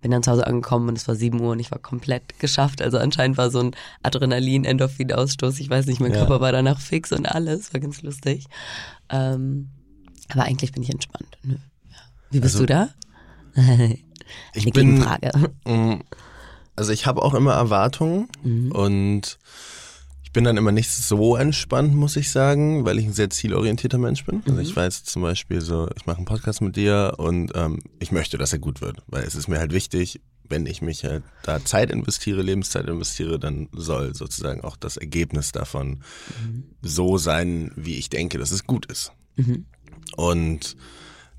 [0.00, 2.82] Bin dann zu Hause angekommen und es war 7 Uhr und ich war komplett geschafft.
[2.82, 3.72] Also anscheinend war so ein
[4.02, 5.60] Adrenalin-Endorphin-Ausstoß.
[5.60, 6.18] Ich weiß nicht, mein ja.
[6.18, 7.72] Körper war danach fix und alles.
[7.72, 8.46] War ganz lustig.
[9.10, 9.70] Ähm,
[10.30, 11.38] aber eigentlich bin ich entspannt.
[11.42, 11.56] Nö.
[12.30, 12.88] Wie bist also, du da?
[13.54, 13.98] Eine
[14.54, 15.30] ich bin, Frage.
[15.66, 16.00] Mm,
[16.74, 18.72] also ich habe auch immer Erwartungen mhm.
[18.72, 19.38] und
[20.32, 23.98] ich bin dann immer nicht so entspannt, muss ich sagen, weil ich ein sehr zielorientierter
[23.98, 24.40] Mensch bin.
[24.46, 24.60] Also mhm.
[24.62, 28.38] ich weiß zum Beispiel so, ich mache einen Podcast mit dir und ähm, ich möchte,
[28.38, 31.62] dass er gut wird, weil es ist mir halt wichtig, wenn ich mich halt da
[31.62, 36.02] Zeit investiere, Lebenszeit investiere, dann soll sozusagen auch das Ergebnis davon
[36.42, 36.64] mhm.
[36.80, 39.12] so sein, wie ich denke, dass es gut ist.
[39.36, 39.66] Mhm.
[40.16, 40.78] Und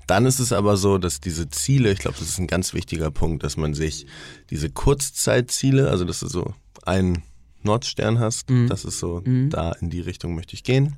[0.06, 3.10] dann ist es aber so, dass diese Ziele, ich glaube, das ist ein ganz wichtiger
[3.10, 4.06] Punkt, dass man sich
[4.50, 6.54] diese Kurzzeitziele, also das ist so
[6.86, 7.24] ein
[7.64, 8.50] Nordstern hast.
[8.50, 8.68] Mhm.
[8.68, 9.50] Das ist so, mhm.
[9.50, 10.96] da in die Richtung möchte ich gehen.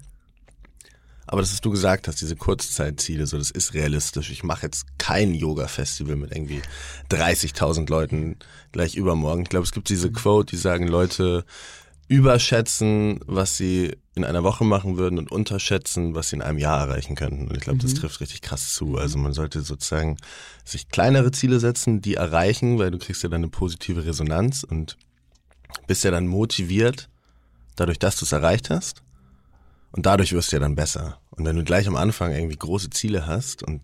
[1.29, 4.31] Aber das, was du gesagt hast, diese Kurzzeitziele, so das ist realistisch.
[4.31, 6.63] Ich mache jetzt kein Yoga-Festival mit irgendwie
[7.11, 8.37] 30.000 Leuten
[8.71, 9.43] gleich übermorgen.
[9.43, 11.45] Ich glaube, es gibt diese Quote, die sagen, Leute
[12.09, 16.87] überschätzen, was sie in einer Woche machen würden und unterschätzen, was sie in einem Jahr
[16.87, 17.49] erreichen könnten.
[17.49, 17.83] Und ich glaube, mhm.
[17.83, 18.97] das trifft richtig krass zu.
[18.97, 20.17] Also man sollte sozusagen
[20.65, 24.97] sich kleinere Ziele setzen, die erreichen, weil du kriegst ja dann eine positive Resonanz und
[25.87, 27.09] bist ja dann motiviert,
[27.77, 29.03] dadurch, dass du es erreicht hast.
[29.93, 31.21] Und dadurch wirst du ja dann besser.
[31.31, 33.81] Und wenn du gleich am Anfang irgendwie große Ziele hast und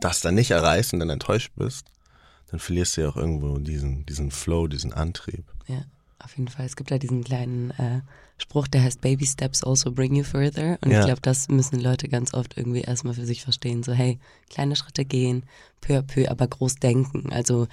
[0.00, 1.90] das dann nicht erreichst und dann enttäuscht bist,
[2.50, 5.44] dann verlierst du ja auch irgendwo diesen, diesen Flow, diesen Antrieb.
[5.66, 5.84] Ja,
[6.18, 6.66] auf jeden Fall.
[6.66, 8.00] Es gibt ja diesen kleinen äh,
[8.38, 10.78] Spruch, der heißt Baby Steps also bring you further.
[10.82, 11.00] Und ja.
[11.00, 13.82] ich glaube, das müssen Leute ganz oft irgendwie erstmal für sich verstehen.
[13.82, 14.18] So, hey,
[14.50, 15.44] kleine Schritte gehen,
[15.80, 17.32] peu à peu, aber groß denken.
[17.32, 17.66] Also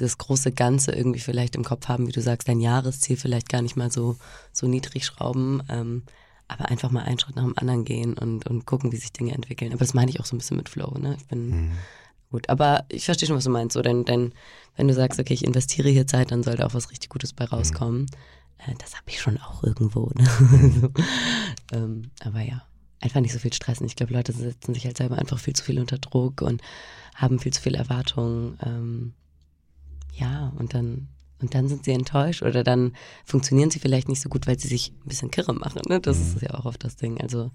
[0.00, 3.62] das große Ganze irgendwie vielleicht im Kopf haben, wie du sagst, dein Jahresziel vielleicht gar
[3.62, 4.16] nicht mal so,
[4.52, 6.04] so niedrig schrauben, ähm,
[6.46, 9.34] aber einfach mal einen Schritt nach dem anderen gehen und, und gucken, wie sich Dinge
[9.34, 9.72] entwickeln.
[9.72, 11.16] Aber das meine ich auch so ein bisschen mit Flow, ne?
[11.18, 11.72] Ich bin mhm.
[12.30, 12.48] gut.
[12.48, 13.74] Aber ich verstehe schon, was du meinst.
[13.74, 14.32] So, denn, denn
[14.76, 17.44] wenn du sagst, okay, ich investiere hier Zeit, dann sollte auch was richtig Gutes bei
[17.44, 18.02] rauskommen.
[18.02, 18.06] Mhm.
[18.72, 20.24] Äh, das habe ich schon auch irgendwo, ne?
[20.80, 20.90] so,
[21.76, 22.62] ähm, aber ja,
[23.00, 23.86] einfach nicht so viel stressen.
[23.86, 26.62] Ich glaube, Leute setzen sich halt selber einfach viel zu viel unter Druck und
[27.14, 28.58] haben viel zu viel Erwartungen.
[28.64, 29.12] Ähm,
[30.14, 31.08] ja, und dann,
[31.40, 32.94] und dann sind sie enttäuscht oder dann
[33.24, 35.82] funktionieren sie vielleicht nicht so gut, weil sie sich ein bisschen kirre machen.
[35.88, 36.00] Ne?
[36.00, 36.36] Das mhm.
[36.36, 37.20] ist ja auch oft das Ding.
[37.20, 37.50] Also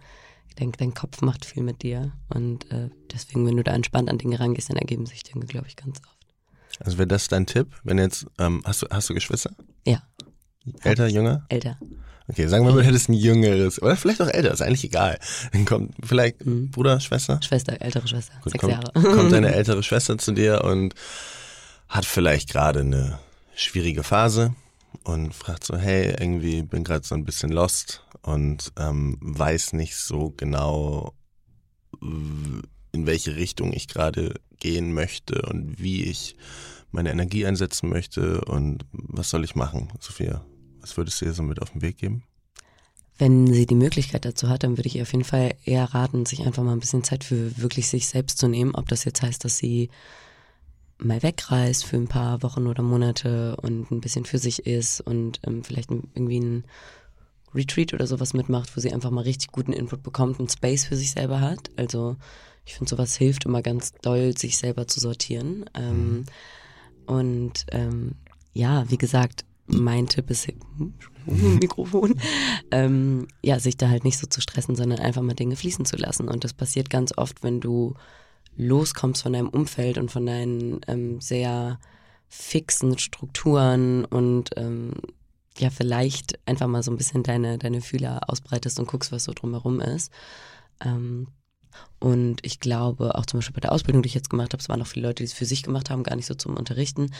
[0.47, 2.11] ich denke, dein Kopf macht viel mit dir.
[2.29, 5.67] Und äh, deswegen, wenn du da entspannt an Dinge rangehst, dann ergeben sich Dinge, glaube
[5.67, 6.79] ich, ganz oft.
[6.79, 9.51] Also wäre das dein Tipp, wenn jetzt, ähm, hast du, hast du Geschwister?
[9.85, 10.01] Ja.
[10.83, 11.45] Älter, jünger?
[11.49, 11.77] Älter.
[12.27, 15.19] Okay, sagen wir mal, du hättest ein jüngeres, oder vielleicht auch älter, ist eigentlich egal.
[15.51, 16.71] Dann kommt vielleicht mhm.
[16.71, 17.39] Bruder, Schwester?
[17.43, 18.93] Schwester, ältere Schwester, Gut, sechs kommt, Jahre.
[18.93, 20.93] Kommt deine ältere Schwester zu dir und
[21.93, 23.19] hat vielleicht gerade eine
[23.55, 24.55] schwierige Phase
[25.03, 29.95] und fragt so, hey, irgendwie bin gerade so ein bisschen lost und ähm, weiß nicht
[29.95, 31.13] so genau,
[32.01, 36.35] in welche Richtung ich gerade gehen möchte und wie ich
[36.91, 40.43] meine Energie einsetzen möchte und was soll ich machen, Sophia?
[40.81, 42.23] Was würdest du ihr so mit auf den Weg geben?
[43.19, 46.25] Wenn sie die Möglichkeit dazu hat, dann würde ich ihr auf jeden Fall eher raten,
[46.25, 48.73] sich einfach mal ein bisschen Zeit für wirklich sich selbst zu nehmen.
[48.73, 49.91] Ob das jetzt heißt, dass sie
[50.97, 55.39] mal wegreist für ein paar Wochen oder Monate und ein bisschen für sich ist und
[55.45, 56.63] ähm, vielleicht irgendwie ein
[57.53, 60.95] Retreat oder sowas mitmacht, wo sie einfach mal richtig guten Input bekommt und Space für
[60.95, 61.69] sich selber hat.
[61.75, 62.15] Also
[62.65, 65.65] ich finde, sowas hilft immer ganz doll, sich selber zu sortieren.
[65.73, 66.25] Ähm, mhm.
[67.05, 68.15] Und ähm,
[68.53, 70.47] ja, wie gesagt, mein Tipp ist
[71.25, 72.15] Mikrofon,
[72.71, 75.97] ähm, ja, sich da halt nicht so zu stressen, sondern einfach mal Dinge fließen zu
[75.97, 76.27] lassen.
[76.27, 77.95] Und das passiert ganz oft, wenn du
[78.55, 81.79] loskommst von deinem Umfeld und von deinen ähm, sehr
[82.27, 84.93] fixen Strukturen und ähm,
[85.57, 89.33] ja, vielleicht einfach mal so ein bisschen deine, deine Fühler ausbreitest und guckst, was so
[89.33, 90.11] drumherum ist.
[90.83, 91.27] Ähm,
[91.99, 94.67] und ich glaube, auch zum Beispiel bei der Ausbildung, die ich jetzt gemacht habe, es
[94.67, 97.11] waren noch viele Leute, die es für sich gemacht haben, gar nicht so zum Unterrichten.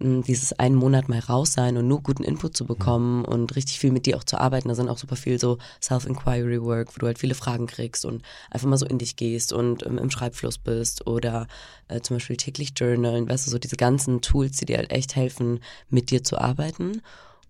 [0.00, 3.24] dieses einen Monat mal raus sein und nur guten Input zu bekommen mhm.
[3.26, 4.68] und richtig viel mit dir auch zu arbeiten.
[4.68, 8.22] Da sind auch super viel so Self-Inquiry Work, wo du halt viele Fragen kriegst und
[8.50, 11.46] einfach mal so in dich gehst und ähm, im Schreibfluss bist oder
[11.86, 15.14] äh, zum Beispiel täglich journalen, weißt du, so diese ganzen Tools, die dir halt echt
[15.14, 17.00] helfen, mit dir zu arbeiten.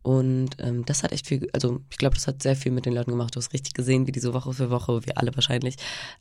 [0.04, 2.92] Und ähm, das hat echt viel, also ich glaube, das hat sehr viel mit den
[2.92, 3.34] Leuten gemacht.
[3.34, 5.76] Du hast richtig gesehen, wie diese Woche für Woche, wir alle wahrscheinlich,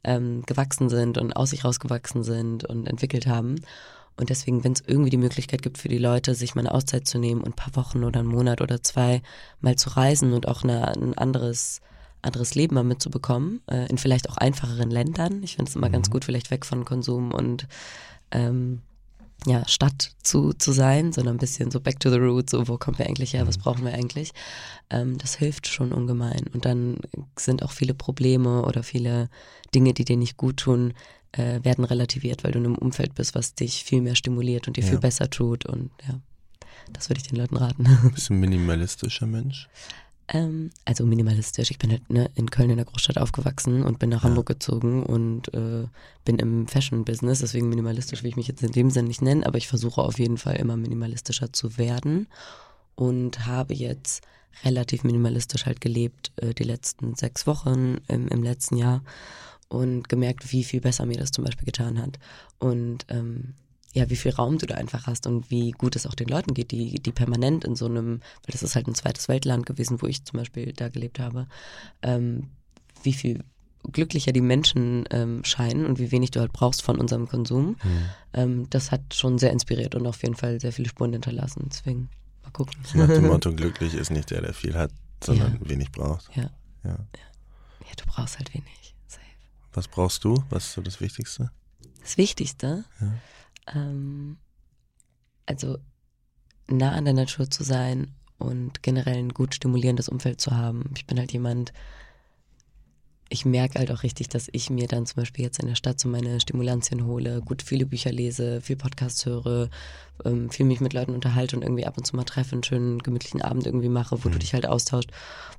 [0.05, 3.55] ähm, gewachsen sind und aus sich rausgewachsen sind und entwickelt haben.
[4.15, 7.05] Und deswegen, wenn es irgendwie die Möglichkeit gibt für die Leute, sich mal eine Auszeit
[7.09, 9.21] zu nehmen und ein paar Wochen oder einen Monat oder zwei
[9.59, 11.81] mal zu reisen und auch eine, ein anderes
[12.21, 15.43] anderes Leben mal mitzubekommen, äh, in vielleicht auch einfacheren Ländern.
[15.43, 15.93] Ich finde es immer mhm.
[15.93, 17.67] ganz gut, vielleicht weg von Konsum und
[18.31, 18.81] ähm,
[19.45, 22.77] ja, Stadt zu, zu sein, sondern ein bisschen so back to the roots, so wo
[22.77, 23.61] kommen wir eigentlich her, was mhm.
[23.61, 24.31] brauchen wir eigentlich.
[24.89, 26.45] Ähm, das hilft schon ungemein.
[26.53, 26.97] Und dann
[27.37, 29.29] sind auch viele Probleme oder viele
[29.73, 30.93] Dinge, die dir nicht gut tun,
[31.33, 34.77] äh, werden relativiert, weil du in einem Umfeld bist, was dich viel mehr stimuliert und
[34.77, 34.89] dir ja.
[34.89, 35.65] viel besser tut.
[35.65, 36.19] Und ja,
[36.91, 37.85] das würde ich den Leuten raten.
[38.13, 39.67] Bist du ein minimalistischer Mensch?
[40.27, 41.71] Ähm, also minimalistisch.
[41.71, 44.29] Ich bin halt ne, in Köln in der Großstadt aufgewachsen und bin nach ja.
[44.29, 45.85] Hamburg gezogen und äh,
[46.25, 47.39] bin im Fashion-Business.
[47.39, 50.19] Deswegen minimalistisch will ich mich jetzt in dem Sinn nicht nennen, aber ich versuche auf
[50.19, 52.27] jeden Fall immer minimalistischer zu werden
[52.95, 54.23] und habe jetzt
[54.63, 59.03] relativ minimalistisch halt gelebt äh, die letzten sechs Wochen im, im letzten Jahr
[59.67, 62.19] und gemerkt, wie viel besser mir das zum Beispiel getan hat.
[62.59, 63.55] Und ähm,
[63.93, 66.55] ja, wie viel Raum du da einfach hast und wie gut es auch den Leuten
[66.55, 70.01] geht, die, die permanent in so einem, weil das ist halt ein zweites Weltland gewesen,
[70.01, 71.47] wo ich zum Beispiel da gelebt habe,
[72.01, 72.49] ähm,
[73.03, 73.43] wie viel
[73.91, 77.75] glücklicher die Menschen ähm, scheinen und wie wenig du halt brauchst von unserem Konsum.
[77.83, 78.05] Mhm.
[78.33, 81.67] Ähm, das hat schon sehr inspiriert und auf jeden Fall sehr viele Spuren hinterlassen.
[81.69, 82.09] Deswegen
[82.41, 82.73] mal gucken.
[82.95, 84.91] Nach dem Motto, glücklich ist nicht der, der viel hat,
[85.23, 85.69] sondern ja.
[85.69, 86.35] wenig braucht.
[86.35, 86.49] Ja.
[86.83, 86.97] ja.
[87.85, 88.95] Ja, du brauchst halt wenig.
[89.05, 89.21] Safe.
[89.73, 90.43] Was brauchst du?
[90.49, 91.51] Was ist so das Wichtigste?
[92.01, 92.85] Das Wichtigste?
[92.99, 93.13] Ja
[93.73, 94.37] ähm,
[95.45, 95.77] also
[96.67, 100.91] nah an der Natur zu sein und generell ein gut stimulierendes Umfeld zu haben.
[100.95, 101.73] Ich bin halt jemand,
[103.29, 105.99] ich merke halt auch richtig, dass ich mir dann zum Beispiel jetzt in der Stadt
[105.99, 109.69] so meine Stimulantien hole, gut viele Bücher lese, viel Podcasts höre,
[110.23, 112.99] ähm, viel mich mit Leuten unterhalte und irgendwie ab und zu mal treffe, einen schönen
[112.99, 114.33] gemütlichen Abend irgendwie mache, wo mhm.
[114.33, 115.11] du dich halt austauscht,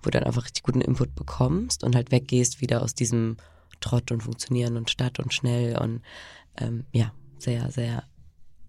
[0.03, 3.39] wo du dann einfach richtig guten Input bekommst und halt weggehst wieder aus diesem
[3.81, 6.03] Trott und Funktionieren und Stadt und schnell und
[6.57, 7.13] ähm, ja,
[7.45, 8.05] sehr, sehr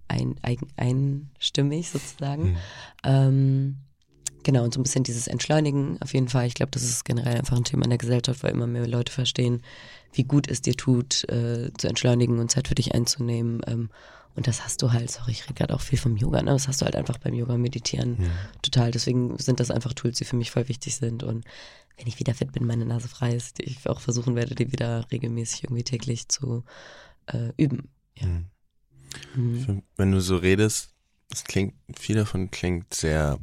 [0.08, 2.52] ein, ein, einstimmig sozusagen.
[2.52, 2.58] Mhm.
[3.04, 3.78] Ähm,
[4.44, 6.48] genau, und so ein bisschen dieses Entschleunigen auf jeden Fall.
[6.48, 9.12] Ich glaube, das ist generell einfach ein Thema in der Gesellschaft, weil immer mehr Leute
[9.12, 9.62] verstehen,
[10.14, 13.62] wie gut es dir tut, äh, zu entschleunigen und Zeit für dich einzunehmen.
[13.68, 13.90] Ähm,
[14.36, 16.52] und das hast du halt, sorry, ich rede gerade auch viel vom Yoga, ne?
[16.52, 18.28] Das hast du halt einfach beim Yoga meditieren ja.
[18.62, 18.92] total.
[18.92, 21.24] Deswegen sind das einfach Tools, die für mich voll wichtig sind.
[21.24, 21.46] Und
[21.98, 25.10] wenn ich wieder fit bin, meine Nase frei ist, ich auch versuchen werde, die wieder
[25.10, 26.66] regelmäßig irgendwie täglich zu
[27.28, 27.90] äh, üben.
[28.18, 28.28] Ja.
[28.28, 28.46] Mhm.
[29.36, 29.84] Mhm.
[29.96, 30.90] Wenn du so redest,
[31.32, 33.40] es klingt, viel davon klingt sehr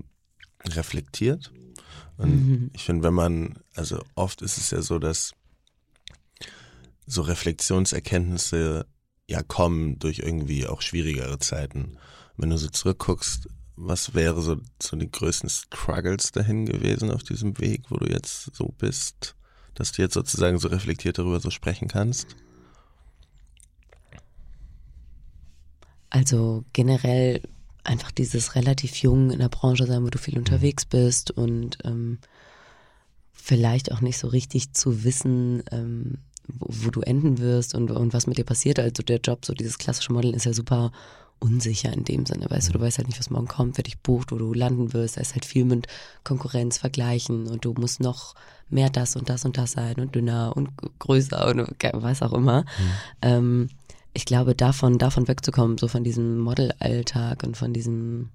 [0.65, 1.53] reflektiert.
[2.17, 2.71] Und mhm.
[2.73, 5.33] ich finde, wenn man, also oft ist es ja so, dass
[7.07, 8.87] so Reflexionserkenntnisse
[9.29, 11.97] ja kommen durch irgendwie auch schwierigere Zeiten.
[12.37, 17.59] Wenn du so zurückguckst, was wäre so, so die größten Struggles dahin gewesen auf diesem
[17.59, 19.35] Weg, wo du jetzt so bist,
[19.75, 22.37] dass du jetzt sozusagen so reflektiert darüber so sprechen kannst?
[26.13, 27.41] Also generell
[27.85, 32.19] einfach dieses relativ jung in der Branche sein, wo du viel unterwegs bist und ähm,
[33.33, 38.13] vielleicht auch nicht so richtig zu wissen, ähm, wo, wo, du enden wirst und, und
[38.13, 38.79] was mit dir passiert.
[38.79, 40.93] Also der Job, so dieses klassische Model ist ja super
[41.39, 43.99] unsicher in dem Sinne, weißt du, du weißt halt nicht, was morgen kommt, wer dich
[43.99, 45.17] bucht, wo du landen wirst.
[45.17, 45.87] Da ist halt viel mit
[46.25, 48.35] Konkurrenz vergleichen und du musst noch
[48.69, 52.61] mehr das und das und das sein und dünner und größer und was auch immer.
[52.61, 52.67] Mhm.
[53.23, 53.69] Ähm,
[54.15, 58.31] ich glaube, davon, davon wegzukommen, so von diesem Modelalltag und von diesem,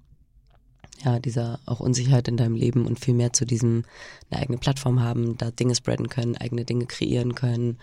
[1.04, 3.84] ja, dieser auch Unsicherheit in deinem Leben und viel mehr zu diesem,
[4.30, 7.78] eine eigene Plattform haben, da Dinge spreaden können, eigene Dinge kreieren können.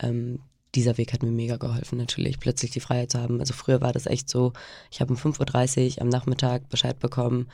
[0.00, 0.40] Ähm,
[0.74, 3.40] dieser Weg hat mir mega geholfen, natürlich, plötzlich die Freiheit zu haben.
[3.40, 4.52] Also früher war das echt so,
[4.90, 7.48] ich habe um 5.30 Uhr am Nachmittag Bescheid bekommen,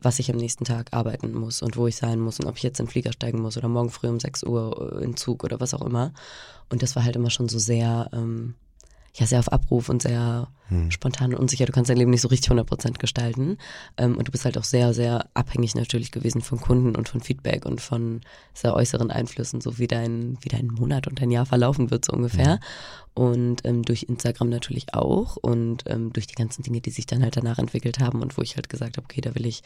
[0.00, 2.62] was ich am nächsten Tag arbeiten muss und wo ich sein muss und ob ich
[2.62, 5.60] jetzt in den Flieger steigen muss oder morgen früh um 6 Uhr in Zug oder
[5.60, 6.12] was auch immer.
[6.68, 8.54] Und das war halt immer schon so sehr, ähm,
[9.16, 10.90] ja sehr auf Abruf und sehr hm.
[10.90, 11.66] spontan und unsicher.
[11.66, 13.58] Du kannst dein Leben nicht so richtig 100% gestalten.
[13.96, 17.20] Ähm, und du bist halt auch sehr, sehr abhängig natürlich gewesen von Kunden und von
[17.20, 18.22] Feedback und von
[18.54, 22.12] sehr äußeren Einflüssen, so wie dein, wie dein Monat und dein Jahr verlaufen wird, so
[22.12, 22.54] ungefähr.
[22.54, 22.58] Hm.
[23.14, 27.22] Und ähm, durch Instagram natürlich auch und ähm, durch die ganzen Dinge, die sich dann
[27.22, 29.62] halt danach entwickelt haben und wo ich halt gesagt habe, okay, da will ich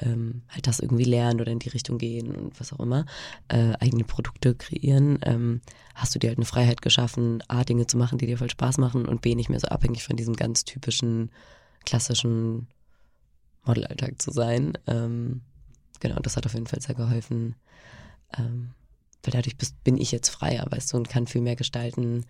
[0.00, 3.06] ähm, halt das irgendwie lernen oder in die Richtung gehen und was auch immer,
[3.48, 5.60] äh, eigene Produkte kreieren, ähm,
[5.94, 8.78] hast du dir halt eine Freiheit geschaffen, A, Dinge zu machen, die dir voll Spaß
[8.78, 11.30] machen und B, nicht mehr so abhängig von diesem ganz typischen,
[11.84, 12.68] klassischen
[13.64, 14.76] Modelalltag zu sein.
[14.86, 15.42] Ähm,
[16.00, 17.54] genau, das hat auf jeden Fall sehr geholfen.
[18.36, 18.70] Ähm,
[19.22, 22.24] weil dadurch bist, bin ich jetzt freier, weißt du, und kann viel mehr gestalten,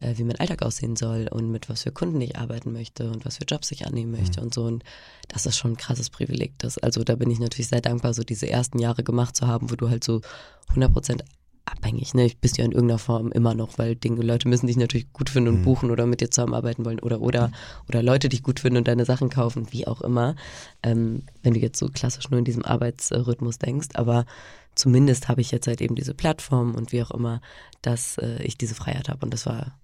[0.00, 3.24] äh, wie mein Alltag aussehen soll und mit was für Kunden ich arbeiten möchte und
[3.24, 4.46] was für Jobs ich annehmen möchte mhm.
[4.46, 4.64] und so.
[4.64, 4.84] Und
[5.28, 6.58] das ist schon ein krasses Privileg.
[6.58, 9.70] Das, also da bin ich natürlich sehr dankbar, so diese ersten Jahre gemacht zu haben,
[9.70, 10.20] wo du halt so
[10.68, 11.24] 100 Prozent
[11.64, 12.26] abhängig, ne?
[12.26, 15.30] Ich bist ja in irgendeiner Form immer noch, weil Dinge, Leute müssen dich natürlich gut
[15.30, 15.64] finden und mhm.
[15.64, 17.54] buchen oder mit dir zusammenarbeiten wollen oder oder mhm.
[17.88, 20.36] oder Leute dich gut finden und deine Sachen kaufen, wie auch immer.
[20.82, 24.26] Ähm, wenn du jetzt so klassisch nur in diesem Arbeitsrhythmus denkst, aber
[24.74, 27.40] zumindest habe ich jetzt halt eben diese Plattform und wie auch immer,
[27.82, 29.78] dass äh, ich diese Freiheit habe und das war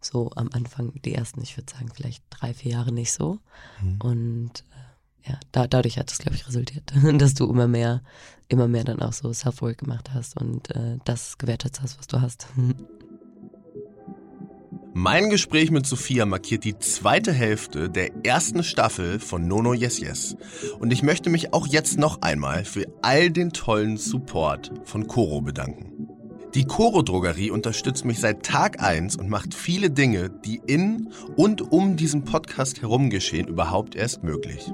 [0.00, 3.38] so am Anfang die ersten, ich würde sagen vielleicht drei vier Jahre nicht so
[3.82, 4.00] mhm.
[4.02, 8.02] und äh, ja, da, dadurch hat es, glaube ich, resultiert, dass du immer mehr
[8.48, 12.20] immer mehr dann auch so Self-Work gemacht hast und äh, das gewertet hast, was du
[12.20, 12.48] hast.
[14.94, 20.34] Mein Gespräch mit Sophia markiert die zweite Hälfte der ersten Staffel von Nono Yes Yes.
[20.80, 25.40] Und ich möchte mich auch jetzt noch einmal für all den tollen Support von Coro
[25.40, 26.08] bedanken.
[26.54, 31.72] Die Coro Drogerie unterstützt mich seit Tag 1 und macht viele Dinge, die in und
[31.72, 34.72] um diesen Podcast herum geschehen, überhaupt erst möglich.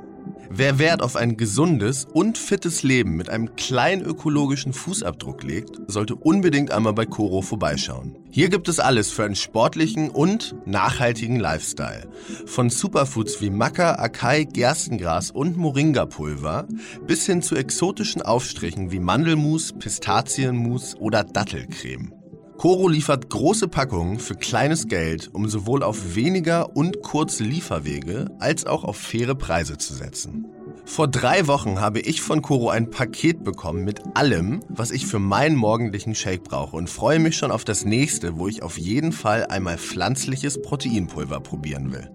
[0.57, 6.15] Wer Wert auf ein gesundes und fittes Leben mit einem kleinen ökologischen Fußabdruck legt, sollte
[6.15, 8.17] unbedingt einmal bei Coro vorbeischauen.
[8.31, 12.09] Hier gibt es alles für einen sportlichen und nachhaltigen Lifestyle.
[12.47, 16.69] Von Superfoods wie Maca, Acai, Gerstengras und Moringa-Pulver
[17.05, 22.13] bis hin zu exotischen Aufstrichen wie Mandelmus, Pistazienmus oder Dattelcreme.
[22.57, 28.65] Coro liefert große Packungen für kleines Geld, um sowohl auf weniger und kurze Lieferwege als
[28.65, 30.47] auch auf faire Preise zu setzen.
[30.85, 35.19] Vor drei Wochen habe ich von Coro ein Paket bekommen mit allem, was ich für
[35.19, 39.13] meinen morgendlichen Shake brauche und freue mich schon auf das nächste, wo ich auf jeden
[39.13, 42.11] Fall einmal pflanzliches Proteinpulver probieren will.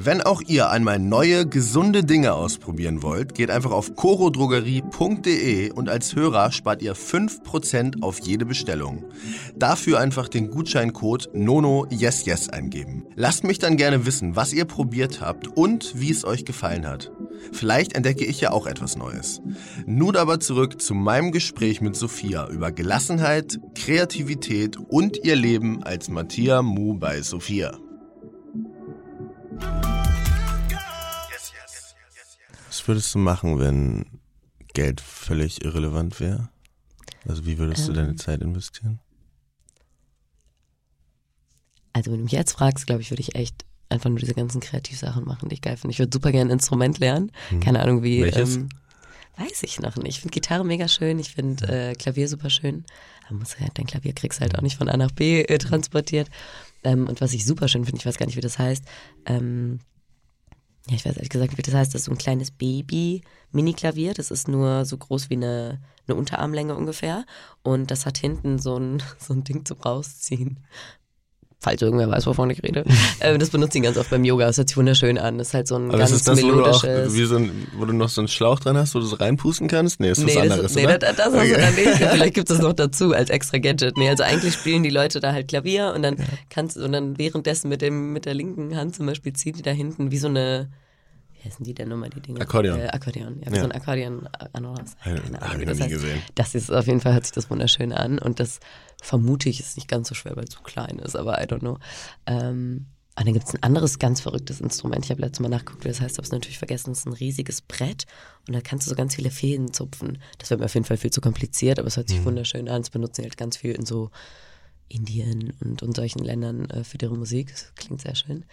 [0.00, 6.14] Wenn auch ihr einmal neue, gesunde Dinge ausprobieren wollt, geht einfach auf corodrogerie.de und als
[6.14, 9.02] Hörer spart ihr 5% auf jede Bestellung.
[9.56, 13.06] Dafür einfach den Gutscheincode NONOYESYES eingeben.
[13.16, 17.10] Lasst mich dann gerne wissen, was ihr probiert habt und wie es euch gefallen hat.
[17.50, 19.42] Vielleicht entdecke ich ja auch etwas Neues.
[19.84, 26.08] Nun aber zurück zu meinem Gespräch mit Sophia über Gelassenheit, Kreativität und ihr Leben als
[26.08, 27.76] Mattia Mu bei Sophia.
[32.88, 34.06] Würdest du machen, wenn
[34.74, 36.48] Geld völlig irrelevant wäre?
[37.26, 38.18] Also wie würdest ähm, du deine ähm.
[38.18, 39.00] Zeit investieren?
[41.92, 44.60] Also wenn du mich jetzt fragst, glaube ich, würde ich echt einfach nur diese ganzen
[44.60, 45.92] Kreativsachen machen, die ich geil finde.
[45.92, 47.32] Ich würde super gerne ein Instrument lernen.
[47.48, 47.60] Hm.
[47.60, 48.20] Keine Ahnung wie.
[48.20, 48.68] Ähm,
[49.36, 50.16] weiß ich noch nicht.
[50.16, 51.18] Ich finde Gitarre mega schön.
[51.18, 52.84] Ich finde äh, Klavier super schön.
[53.30, 56.28] Man muss halt, dein Klavier kriegst halt auch nicht von A nach B äh, transportiert.
[56.84, 58.84] Ähm, und was ich super schön finde, ich weiß gar nicht, wie das heißt,
[59.26, 59.80] ähm,
[60.88, 64.14] ja, ich weiß ehrlich gesagt nicht, wie das heißt, das ist so ein kleines Baby-Mini-Klavier.
[64.14, 67.26] Das ist nur so groß wie eine, eine Unterarmlänge ungefähr.
[67.62, 70.60] Und das hat hinten so ein, so ein Ding zum Rausziehen
[71.60, 72.84] falls irgendwer weiß, wovon ich rede.
[73.20, 74.46] äh, das benutzen die ganz oft beim Yoga.
[74.46, 75.38] Das hört sich wunderschön an.
[75.38, 76.82] Das ist halt so ein Aber ganz ist das, melodisches...
[76.82, 79.00] Wo du, auch, wie so ein, wo du noch so einen Schlauch dran hast, wo
[79.00, 80.00] du so reinpusten kannst?
[80.00, 80.98] Nee, ist nee, was anderes, das, nee, oder?
[80.98, 81.54] das, das hast okay.
[81.54, 81.88] du dann nicht.
[82.12, 83.96] Vielleicht gibt es das noch dazu als extra Gadget.
[83.96, 86.16] Nee, also eigentlich spielen die Leute da halt Klavier und dann
[86.48, 89.70] kannst und dann währenddessen mit dem mit der linken Hand zum Beispiel ziehen die da
[89.70, 90.68] hinten wie so eine
[91.38, 92.40] wie heißen die denn nochmal, die Dinge?
[92.40, 92.80] Akkordeon.
[92.80, 93.60] Äh, Akkordeon, ja, ja.
[93.60, 94.96] so ein Akkordeon Anoras.
[95.02, 96.22] Keine Ahnung, das, heißt, gesehen.
[96.34, 98.60] das ist auf jeden Fall, hört sich das wunderschön an und das
[99.00, 101.60] vermute ich ist nicht ganz so schwer, weil es zu klein ist, aber I don't
[101.60, 101.78] know.
[102.26, 102.86] Ähm,
[103.18, 105.04] und dann gibt es ein anderes ganz verrücktes Instrument.
[105.04, 106.90] Ich habe letztes Mal nachgeguckt, wie das heißt, habe es natürlich vergessen.
[106.90, 108.04] Das ist ein riesiges Brett
[108.46, 110.18] und da kannst du so ganz viele Fäden zupfen.
[110.38, 112.26] Das wird mir auf jeden Fall viel zu kompliziert, aber es hört sich mhm.
[112.26, 112.82] wunderschön an.
[112.82, 114.10] Es benutzen halt ganz viel in so
[114.88, 117.50] Indien und, und solchen Ländern äh, für deren Musik.
[117.50, 118.44] Das klingt sehr schön.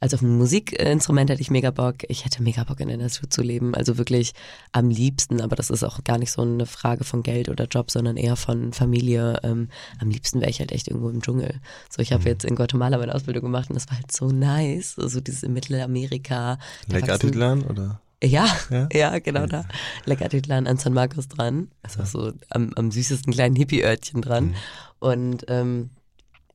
[0.00, 1.98] Also auf ein Musikinstrument hätte ich mega Bock.
[2.08, 3.72] Ich hätte mega Bock in der Natur zu leben.
[3.76, 4.32] Also wirklich
[4.72, 7.90] am liebsten, aber das ist auch gar nicht so eine Frage von Geld oder Job,
[7.90, 9.38] sondern eher von Familie.
[9.44, 9.68] Ähm,
[10.00, 11.60] am liebsten wäre ich halt echt irgendwo im Dschungel.
[11.88, 12.28] So, ich habe mhm.
[12.28, 14.96] jetzt in Guatemala meine Ausbildung gemacht und das war halt so nice.
[14.96, 16.58] So also dieses in Mittelamerika.
[16.88, 18.00] Lake Atitlan oder?
[18.22, 19.64] Ja, ja, ja, genau da.
[20.04, 21.68] Lake Atitlan an San Marcos dran.
[21.82, 24.44] Also so am, am süßesten kleinen Hippie-Örtchen dran.
[24.44, 24.54] Mhm.
[25.00, 25.90] Und ähm,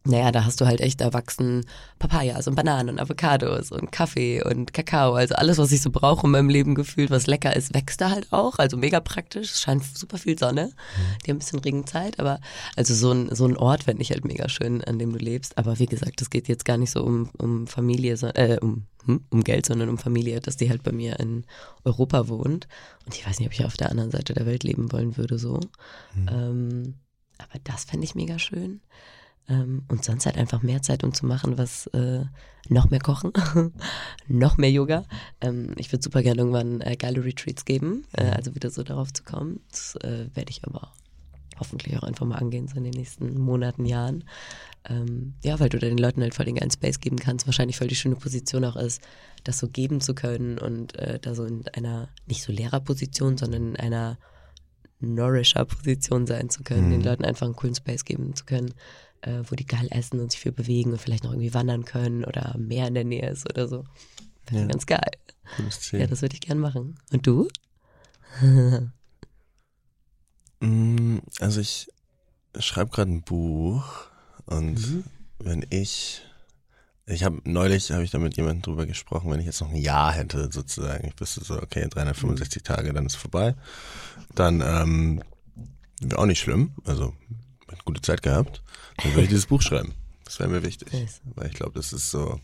[0.07, 1.65] naja, da hast du halt echt erwachsen
[1.99, 5.13] Papayas und Bananen und Avocados und Kaffee und Kakao.
[5.13, 8.09] Also alles, was ich so brauche in meinem Leben gefühlt, was lecker ist, wächst da
[8.09, 8.59] halt auch.
[8.59, 9.51] Also mega praktisch.
[9.51, 10.67] Es scheint super viel Sonne.
[10.67, 11.17] Mhm.
[11.25, 12.39] Die haben ein bisschen Regenzeit, aber
[12.75, 15.57] also so ein, so ein Ort fände ich halt mega schön, an dem du lebst.
[15.57, 19.25] Aber wie gesagt, es geht jetzt gar nicht so um, um Familie, äh, um, hm,
[19.29, 21.45] um Geld, sondern um Familie, dass die halt bei mir in
[21.83, 22.67] Europa wohnt.
[23.05, 25.37] Und ich weiß nicht, ob ich auf der anderen Seite der Welt leben wollen würde
[25.37, 25.59] so.
[26.15, 26.29] Mhm.
[26.29, 26.93] Ähm,
[27.37, 28.81] aber das fände ich mega schön.
[29.49, 32.25] Ähm, und sonst halt einfach mehr Zeit, um zu machen, was äh,
[32.69, 33.31] noch mehr kochen,
[34.27, 35.05] noch mehr Yoga.
[35.39, 39.13] Ähm, ich würde super gerne irgendwann äh, geile Retreats geben, äh, also wieder so darauf
[39.13, 39.61] zu kommen.
[39.71, 40.91] Das äh, werde ich aber
[41.59, 44.23] hoffentlich auch einfach mal angehen, so in den nächsten Monaten, Jahren.
[44.89, 47.87] Ähm, ja, weil du den Leuten halt voll den geilen Space geben kannst, wahrscheinlich voll
[47.87, 49.01] die schöne Position auch ist,
[49.43, 53.69] das so geben zu können und äh, da so in einer, nicht so Lehrerposition, sondern
[53.69, 54.17] in einer
[54.99, 56.91] Nourisher-Position sein zu können, mhm.
[56.91, 58.73] den Leuten einfach einen coolen Space geben zu können,
[59.21, 62.23] äh, wo die geil essen und sich viel bewegen und vielleicht noch irgendwie wandern können
[62.23, 63.83] oder mehr in der Nähe ist oder so.
[64.45, 64.65] Das ja.
[64.65, 65.11] ganz geil.
[65.91, 66.99] Ja, das würde ich gern machen.
[67.11, 67.47] Und du?
[70.59, 71.87] Mm, also ich
[72.57, 74.07] schreibe gerade ein Buch
[74.47, 75.03] und mhm.
[75.37, 76.23] wenn ich
[77.05, 79.77] ich habe neulich habe ich da mit jemandem drüber gesprochen, wenn ich jetzt noch ein
[79.77, 83.55] Jahr hätte sozusagen, ich wüsste so, okay, 365 Tage, dann ist vorbei,
[84.35, 85.23] dann ähm,
[86.01, 87.13] wäre auch nicht schlimm, also
[87.67, 88.61] eine gute Zeit gehabt,
[88.97, 89.93] dann würde ich dieses Buch schreiben.
[90.23, 90.89] Das wäre mir wichtig,
[91.35, 92.39] weil ich glaube, das ist so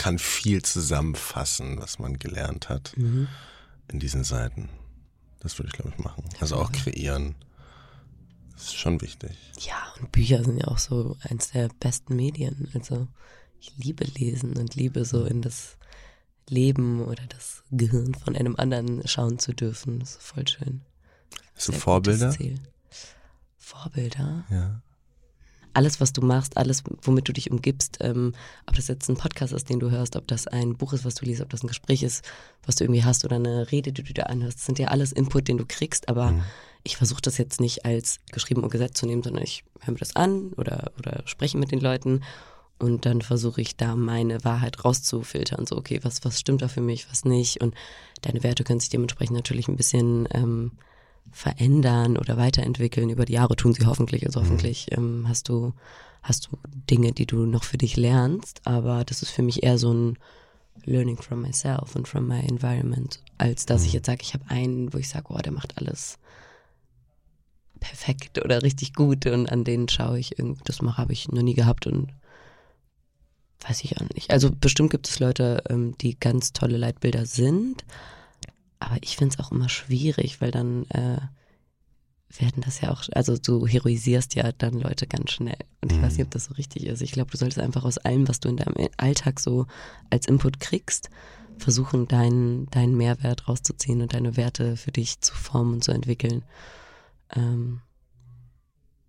[0.00, 3.28] kann viel zusammenfassen, was man gelernt hat mhm.
[3.88, 4.70] in diesen Seiten.
[5.40, 6.24] Das würde ich glaube ich machen.
[6.40, 7.34] Also auch kreieren.
[8.52, 9.36] Das ist schon wichtig.
[9.58, 12.70] Ja, und Bücher sind ja auch so eins der besten Medien.
[12.72, 13.08] Also
[13.60, 15.76] ich liebe Lesen und liebe so in das
[16.48, 20.00] Leben oder das Gehirn von einem anderen schauen zu dürfen.
[20.00, 20.80] Das ist voll schön.
[21.54, 22.34] Hast du Vorbilder?
[23.70, 24.44] Vorbilder?
[24.50, 24.82] Ja.
[25.72, 28.34] Alles, was du machst, alles, womit du dich umgibst, ähm,
[28.66, 31.14] ob das jetzt ein Podcast ist, den du hörst, ob das ein Buch ist, was
[31.14, 32.24] du liest, ob das ein Gespräch ist,
[32.66, 35.12] was du irgendwie hast oder eine Rede, die du dir anhörst, das sind ja alles
[35.12, 36.42] Input, den du kriegst, aber mhm
[36.82, 39.98] ich versuche das jetzt nicht als geschrieben und gesetzt zu nehmen, sondern ich höre mir
[39.98, 42.22] das an oder, oder spreche mit den Leuten
[42.78, 45.66] und dann versuche ich da meine Wahrheit rauszufiltern.
[45.66, 47.60] So, okay, was, was stimmt da für mich, was nicht.
[47.60, 47.74] Und
[48.22, 50.72] deine Werte können sich dementsprechend natürlich ein bisschen ähm,
[51.30, 53.10] verändern oder weiterentwickeln.
[53.10, 54.26] Über die Jahre tun sie hoffentlich.
[54.26, 55.72] Also hoffentlich ähm, hast du,
[56.22, 56.58] hast du
[56.90, 58.60] Dinge, die du noch für dich lernst.
[58.64, 60.18] Aber das ist für mich eher so ein
[60.84, 63.94] Learning from myself and from my environment, als dass ich mhm.
[63.94, 66.18] jetzt sage, ich habe einen, wo ich sage, oh, der macht alles
[67.80, 71.54] perfekt oder richtig gut und an denen schaue ich irgendwie, das habe ich noch nie
[71.54, 72.12] gehabt und
[73.66, 74.30] weiß ich auch nicht.
[74.30, 77.84] Also bestimmt gibt es Leute, ähm, die ganz tolle Leitbilder sind,
[78.80, 81.20] aber ich finde es auch immer schwierig, weil dann äh,
[82.38, 85.58] werden das ja auch, also du heroisierst ja dann Leute ganz schnell.
[85.80, 86.02] Und ich mhm.
[86.02, 87.02] weiß nicht, ob das so richtig ist.
[87.02, 89.66] Ich glaube, du solltest einfach aus allem, was du in deinem Alltag so
[90.08, 91.10] als Input kriegst,
[91.58, 96.42] versuchen, deinen, deinen Mehrwert rauszuziehen und deine Werte für dich zu formen und zu entwickeln.
[97.34, 97.82] Ähm,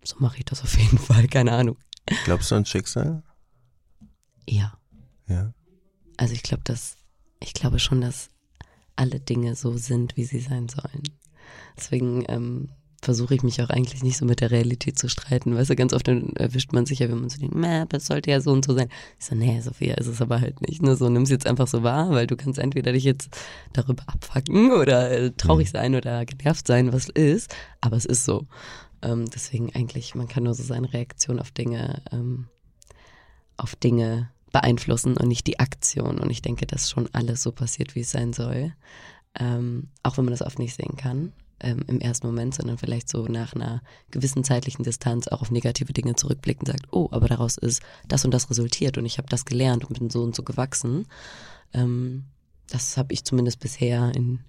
[0.03, 1.77] so mache ich das auf jeden Fall, keine Ahnung.
[2.25, 3.23] Glaubst du an Schicksal?
[4.49, 4.77] Ja.
[5.27, 5.53] Ja.
[6.17, 6.97] Also ich glaube, dass
[7.39, 8.30] ich glaube schon, dass
[9.01, 11.01] alle Dinge so sind, wie sie sein sollen.
[11.75, 12.69] Deswegen ähm,
[13.01, 15.55] versuche ich mich auch eigentlich nicht so mit der Realität zu streiten.
[15.55, 18.39] Weißt du, ganz oft erwischt man sich ja, wenn man so denkt, es sollte ja
[18.39, 18.89] so und so sein.
[19.19, 20.83] Ich so, nee, Sophia, ist es aber halt nicht.
[20.83, 20.95] Ne?
[20.95, 23.35] So, nimm es jetzt einfach so wahr, weil du kannst entweder dich jetzt
[23.73, 25.77] darüber abfacken oder äh, traurig mhm.
[25.77, 27.53] sein oder genervt sein, was ist.
[27.81, 28.45] Aber es ist so.
[29.01, 32.49] Ähm, deswegen eigentlich, man kann nur so seine Reaktion auf Dinge, ähm,
[33.57, 36.19] auf Dinge beeinflussen und nicht die Aktion.
[36.19, 38.73] Und ich denke, dass schon alles so passiert, wie es sein soll.
[39.39, 41.31] Ähm, auch wenn man das oft nicht sehen kann
[41.61, 45.93] ähm, im ersten Moment, sondern vielleicht so nach einer gewissen zeitlichen Distanz auch auf negative
[45.93, 49.29] Dinge zurückblickt und sagt, oh, aber daraus ist das und das resultiert und ich habe
[49.29, 51.07] das gelernt und bin so und so gewachsen.
[51.73, 52.25] Ähm,
[52.67, 54.39] das habe ich zumindest bisher in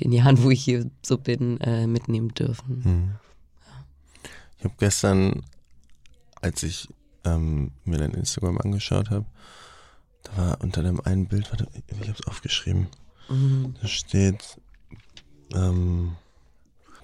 [0.00, 2.84] den Jahren, wo ich hier so bin, äh, mitnehmen dürfen.
[2.84, 3.10] Hm.
[4.58, 5.42] Ich habe gestern,
[6.40, 6.88] als ich
[7.24, 9.26] ähm, mir dein Instagram angeschaut habe,
[10.24, 12.88] da war unter dem einen Bild, warte, ich habe es aufgeschrieben,
[13.28, 13.74] mhm.
[13.80, 14.58] da steht,
[15.54, 16.16] ähm,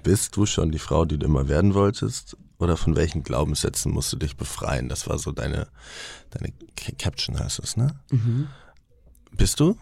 [0.03, 2.37] bist du schon die Frau, die du immer werden wolltest?
[2.59, 4.89] Oder von welchen Glaubenssätzen musst du dich befreien?
[4.89, 5.69] Das war so deine,
[6.31, 6.53] deine
[6.99, 7.95] Caption heißt es, ne?
[8.11, 8.49] Mhm.
[9.33, 9.77] Bist du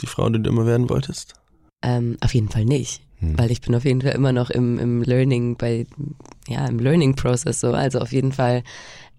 [0.00, 1.34] die Frau, die du immer werden wolltest?
[1.82, 3.02] Ähm, auf jeden Fall nicht.
[3.16, 3.38] Hm.
[3.38, 5.86] Weil ich bin auf jeden Fall immer noch im, im Learning, bei,
[6.46, 7.72] ja, im Learning-Process so.
[7.72, 8.62] Also auf jeden Fall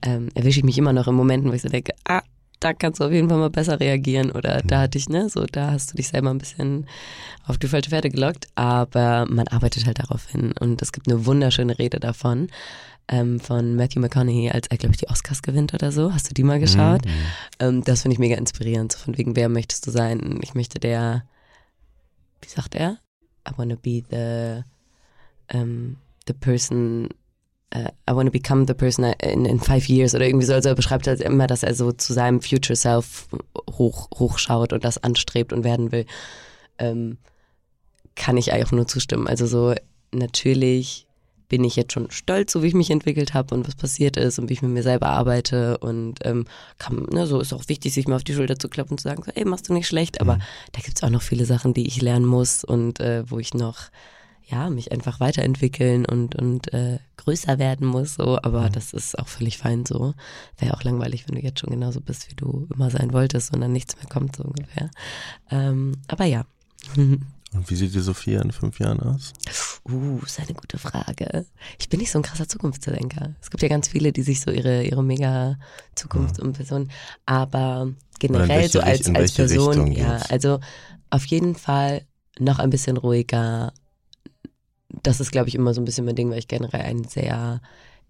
[0.01, 2.21] ähm, erwische ich mich immer noch in Momenten, wo ich so denke, ah,
[2.59, 4.67] da kannst du auf jeden Fall mal besser reagieren oder mhm.
[4.67, 6.87] da hatte ich, ne, so da hast du dich selber ein bisschen
[7.45, 11.25] auf die falsche Pferde gelockt, aber man arbeitet halt darauf hin und es gibt eine
[11.25, 12.49] wunderschöne Rede davon
[13.07, 16.13] ähm, von Matthew McConaughey, als er, glaube ich, die Oscars gewinnt oder so.
[16.13, 17.05] Hast du die mal geschaut?
[17.05, 17.11] Mhm.
[17.59, 20.39] Ähm, das finde ich mega inspirierend, so von wegen, wer möchtest du sein?
[20.43, 21.23] Ich möchte der,
[22.41, 22.99] wie sagt er?
[23.47, 24.63] I wanna be the,
[25.57, 25.97] um,
[26.27, 27.09] the person
[27.75, 30.53] uh, I want to become the person in, in five years oder irgendwie so.
[30.53, 33.27] Also er beschreibt halt immer, dass er so zu seinem Future Self
[33.69, 36.05] hoch, hochschaut und das anstrebt und werden will.
[36.77, 37.17] Ähm,
[38.15, 39.27] kann ich eigentlich nur zustimmen.
[39.27, 39.73] Also so
[40.11, 41.07] natürlich
[41.49, 44.37] bin ich jetzt schon stolz, so wie ich mich entwickelt habe und was passiert ist
[44.37, 46.45] und wie ich mit mir selber arbeite und ähm,
[46.77, 49.09] kann, ne, so ist auch wichtig, sich mal auf die Schulter zu klappen und zu
[49.09, 50.41] sagen, so, ey, machst du nicht schlecht, aber mhm.
[50.73, 53.89] da gibt's auch noch viele Sachen, die ich lernen muss und äh, wo ich noch
[54.49, 58.71] ja, mich einfach weiterentwickeln und, und äh, größer werden muss, so, aber mhm.
[58.71, 60.13] das ist auch völlig fein so.
[60.57, 63.61] Wäre auch langweilig, wenn du jetzt schon genauso bist, wie du immer sein wolltest und
[63.61, 64.89] dann nichts mehr kommt, so ungefähr.
[65.51, 66.45] Ähm, aber ja.
[67.51, 69.33] Und wie sieht die Sophia in fünf Jahren aus?
[69.89, 71.47] Uh, ist eine gute Frage.
[71.79, 73.33] Ich bin nicht so ein krasser Zukunftsdenker.
[73.41, 75.57] Es gibt ja ganz viele, die sich so ihre, ihre mega
[75.95, 76.43] Zukunft ja.
[76.43, 76.91] und Person,
[77.25, 80.59] aber generell so als, als Person, ja, also
[81.09, 82.03] auf jeden Fall
[82.37, 83.73] noch ein bisschen ruhiger.
[85.03, 87.61] Das ist, glaube ich, immer so ein bisschen mein Ding, weil ich generell ein sehr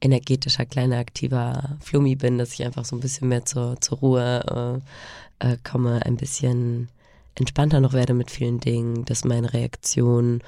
[0.01, 4.81] energetischer, kleiner, aktiver Flummi bin, dass ich einfach so ein bisschen mehr zur, zur Ruhe
[5.39, 6.89] äh, äh, komme, ein bisschen
[7.35, 10.41] entspannter noch werde mit vielen Dingen, dass meine Reaktionen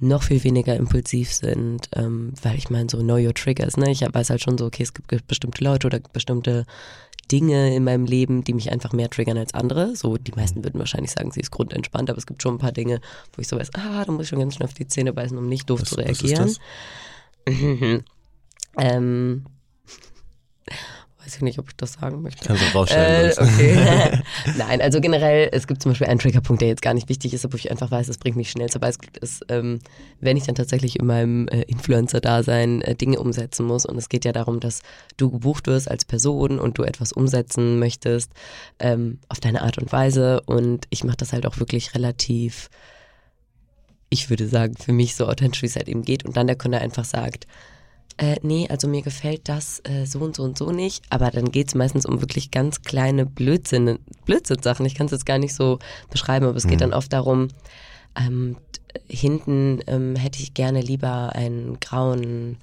[0.00, 3.90] noch viel weniger impulsiv sind, ähm, weil ich meine, so know your triggers, ne?
[3.90, 6.66] Ich weiß halt schon so, okay, es gibt bestimmte Leute oder bestimmte
[7.30, 9.94] Dinge in meinem Leben, die mich einfach mehr triggern als andere.
[9.94, 12.72] So, die meisten würden wahrscheinlich sagen, sie ist grundentspannt, aber es gibt schon ein paar
[12.72, 13.00] Dinge,
[13.32, 15.36] wo ich so weiß, ah, da muss ich schon ganz schnell auf die Zähne beißen,
[15.36, 16.56] um nicht doof was, zu reagieren.
[18.78, 19.44] ähm,
[21.28, 22.46] weiß ich nicht, ob ich das sagen möchte.
[22.46, 23.30] Kannst du rausstellen.
[23.30, 24.22] Äh, okay.
[24.56, 27.44] Nein, also generell, es gibt zum Beispiel einen Triggerpunkt, der jetzt gar nicht wichtig ist,
[27.44, 29.80] aber ich einfach weiß, es bringt mich schnell zur Beispiel ist, ähm,
[30.20, 34.24] wenn ich dann tatsächlich in meinem äh, Influencer-Dasein äh, Dinge umsetzen muss und es geht
[34.24, 34.80] ja darum, dass
[35.18, 38.32] du gebucht wirst als Person und du etwas umsetzen möchtest
[38.78, 42.70] ähm, auf deine Art und Weise und ich mache das halt auch wirklich relativ
[44.10, 46.24] ich würde sagen, für mich so authentisch, wie es halt eben geht.
[46.24, 47.46] Und dann der Kunde einfach sagt,
[48.18, 51.04] äh, nee, also mir gefällt das äh, so und so und so nicht.
[51.08, 54.84] Aber dann geht es meistens um wirklich ganz kleine Blödsinn, Blödsinn-Sachen.
[54.86, 55.78] Ich kann es jetzt gar nicht so
[56.10, 56.90] beschreiben, aber es geht mhm.
[56.90, 57.48] dann oft darum,
[58.16, 58.56] ähm,
[59.08, 62.56] hinten ähm, hätte ich gerne lieber einen grauen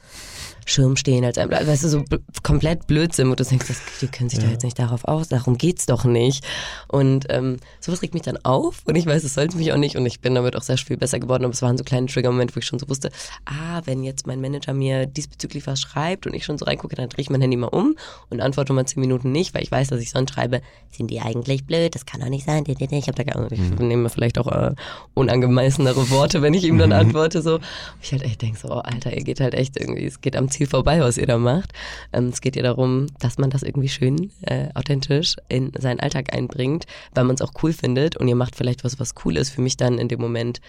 [0.65, 2.03] Schirm stehen als ein, weißt du, so
[2.41, 4.45] komplett Blödsinn, und du denkst, das, die können sich ja.
[4.45, 6.43] doch jetzt nicht darauf aus, darum geht's doch nicht.
[6.87, 9.95] Und ähm, sowas regt mich dann auf und ich weiß, es sollte mich auch nicht
[9.95, 12.55] und ich bin damit auch sehr viel besser geworden, aber es waren so kleine Trigger-Momente,
[12.55, 13.11] wo ich schon so wusste,
[13.45, 17.09] ah, wenn jetzt mein Manager mir diesbezüglich was schreibt und ich schon so reingucke, dann
[17.09, 17.95] drehe ich mein Handy mal um
[18.31, 21.21] und antworte mal zehn Minuten nicht, weil ich weiß, dass ich sonst schreibe, sind die
[21.21, 23.87] eigentlich blöd, das kann doch nicht sein, ich habe da gar nicht, ich mhm.
[23.87, 24.73] nehme vielleicht auch äh,
[25.13, 26.95] unangemessenere Worte, wenn ich ihm dann mhm.
[26.95, 27.55] antworte, so.
[27.55, 27.63] Und
[28.01, 30.49] ich halt echt denke so, oh, Alter, ihr geht halt echt irgendwie, es geht am
[30.49, 31.73] Ziel vorbei, was ihr da macht.
[32.13, 36.33] Ähm, es geht ja darum, dass man das irgendwie schön äh, authentisch in seinen Alltag
[36.33, 39.49] einbringt, weil man es auch cool findet und ihr macht vielleicht was, was cool ist,
[39.49, 40.61] für mich dann in dem Moment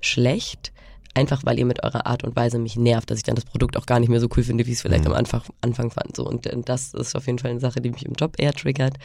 [0.00, 0.72] schlecht.
[1.16, 3.76] Einfach weil ihr mit eurer Art und Weise mich nervt, dass ich dann das Produkt
[3.76, 5.12] auch gar nicht mehr so cool finde, wie es vielleicht mhm.
[5.12, 6.16] am Anfang, Anfang fand.
[6.16, 6.26] So.
[6.26, 8.52] Und, und, äh, das ist auf jeden Fall eine Sache, die mich im Job eher
[8.52, 8.96] triggert.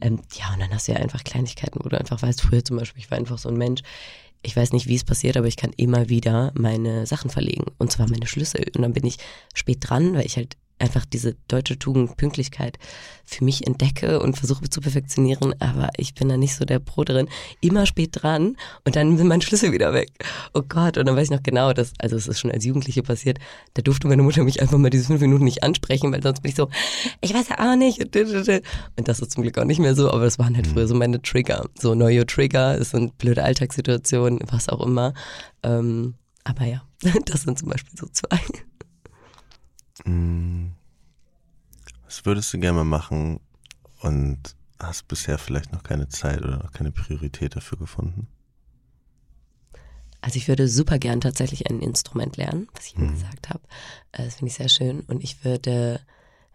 [0.00, 2.76] Ähm, ja, und dann hast du ja einfach Kleinigkeiten, wo du einfach weißt, früher zum
[2.76, 3.82] Beispiel, ich war einfach so ein Mensch,
[4.42, 7.66] ich weiß nicht, wie es passiert, aber ich kann immer wieder meine Sachen verlegen.
[7.78, 8.66] Und zwar meine Schlüssel.
[8.74, 9.18] Und dann bin ich
[9.54, 12.78] spät dran, weil ich halt einfach diese deutsche Tugend Pünktlichkeit
[13.24, 17.04] für mich entdecke und versuche zu perfektionieren, aber ich bin da nicht so der Pro
[17.04, 17.28] drin.
[17.60, 20.08] Immer spät dran und dann sind meine Schlüssel wieder weg.
[20.54, 23.02] Oh Gott, und dann weiß ich noch genau, dass, also es ist schon als Jugendliche
[23.02, 23.38] passiert,
[23.74, 26.50] da durfte meine Mutter mich einfach mal diese fünf Minuten nicht ansprechen, weil sonst bin
[26.50, 26.68] ich so,
[27.20, 28.00] ich weiß ja auch nicht.
[28.00, 30.72] Und das ist zum Glück auch nicht mehr so, aber das waren halt mhm.
[30.72, 31.68] früher so meine Trigger.
[31.78, 35.12] So neue Trigger, es sind blöde Alltagssituationen, was auch immer.
[35.62, 36.14] Ähm,
[36.44, 36.82] aber ja,
[37.26, 38.40] das sind zum Beispiel so zwei.
[40.04, 40.72] Hm.
[42.04, 43.40] Was würdest du gerne mal machen
[44.00, 48.28] und hast bisher vielleicht noch keine Zeit oder noch keine Priorität dafür gefunden?
[50.20, 53.14] Also ich würde super gern tatsächlich ein Instrument lernen, was ich Ihnen hm.
[53.14, 53.60] gesagt habe.
[54.12, 55.00] Äh, das finde ich sehr schön.
[55.00, 56.00] Und ich würde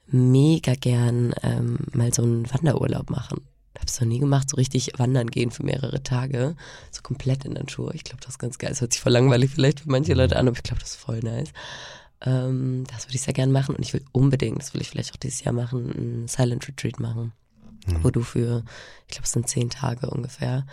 [0.08, 3.42] mega gern ähm, mal so einen Wanderurlaub machen.
[3.74, 6.56] Ich habe es noch nie gemacht, so richtig wandern gehen für mehrere Tage,
[6.92, 7.94] so komplett in der Natur.
[7.96, 8.70] Ich glaube, das ist ganz geil.
[8.70, 10.98] Das hört sich voll langweilig vielleicht für manche Leute an, aber ich glaube, das ist
[10.98, 11.52] voll nice.
[12.26, 15.14] Ähm, das würde ich sehr gerne machen und ich will unbedingt, das will ich vielleicht
[15.14, 17.34] auch dieses Jahr machen, ein Silent Retreat machen.
[17.86, 18.04] Mhm.
[18.04, 18.64] Wo du für,
[19.08, 20.66] ich glaube, es sind zehn Tage ungefähr,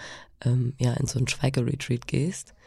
[0.45, 2.55] ähm, ja, in so ein Schweigeretreat gehst.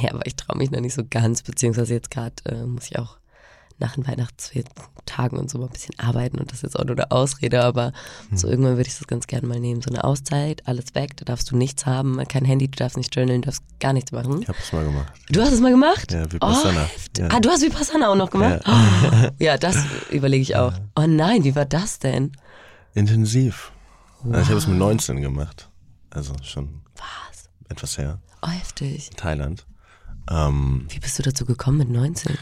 [0.00, 3.00] Ja, aber ich traue mich noch nicht so ganz, beziehungsweise jetzt gerade äh, muss ich
[3.00, 3.18] auch
[3.78, 6.96] nach den Weihnachtstagen und so mal ein bisschen arbeiten und das ist jetzt auch nur
[6.96, 7.92] eine Ausrede, aber
[8.30, 8.36] mhm.
[8.36, 9.82] so irgendwann würde ich das ganz gerne mal nehmen.
[9.82, 13.14] So eine Auszeit, alles weg, da darfst du nichts haben, kein Handy, du darfst nicht
[13.14, 14.42] journalen, du darfst gar nichts machen.
[14.42, 15.12] Ich habe es mal gemacht.
[15.30, 16.12] Du hast es mal gemacht?
[16.12, 16.88] Ja, Vipassana.
[16.88, 17.28] Oh, ja.
[17.30, 18.62] Ah, du hast Vipassana auch noch gemacht?
[18.66, 19.76] Ja, oh, ja das
[20.10, 20.74] überlege ich auch.
[20.96, 22.32] Oh nein, wie war das denn?
[22.94, 23.72] Intensiv.
[24.22, 24.34] Wow.
[24.34, 25.68] Also ich habe es mit 19 gemacht.
[26.10, 27.48] Also schon Was?
[27.68, 28.18] etwas her.
[28.42, 29.10] Oh, heftig.
[29.16, 29.66] Thailand.
[30.30, 32.36] Ähm, wie bist du dazu gekommen mit 19?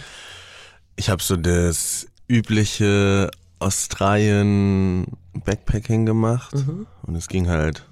[0.96, 6.86] Ich habe so das übliche Australien Backpacking gemacht mhm.
[7.02, 7.86] und es ging halt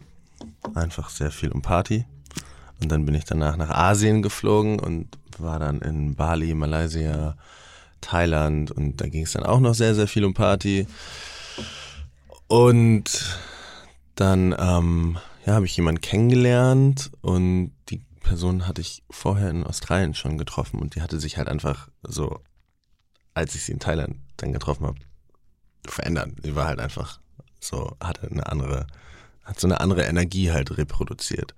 [0.74, 2.04] einfach sehr viel um Party.
[2.80, 7.36] Und dann bin ich danach nach Asien geflogen und war dann in Bali, Malaysia,
[8.00, 10.86] Thailand und da ging es dann auch noch sehr, sehr viel um Party.
[12.46, 13.38] Und
[14.14, 20.14] dann ähm, ja, habe ich jemanden kennengelernt und die Person hatte ich vorher in Australien
[20.14, 22.40] schon getroffen und die hatte sich halt einfach so,
[23.38, 24.98] als ich sie in Thailand dann getroffen habe,
[25.86, 26.30] verändert.
[26.44, 27.20] Die war halt einfach
[27.60, 28.86] so, hatte eine andere,
[29.44, 31.54] hat so eine andere Energie halt reproduziert.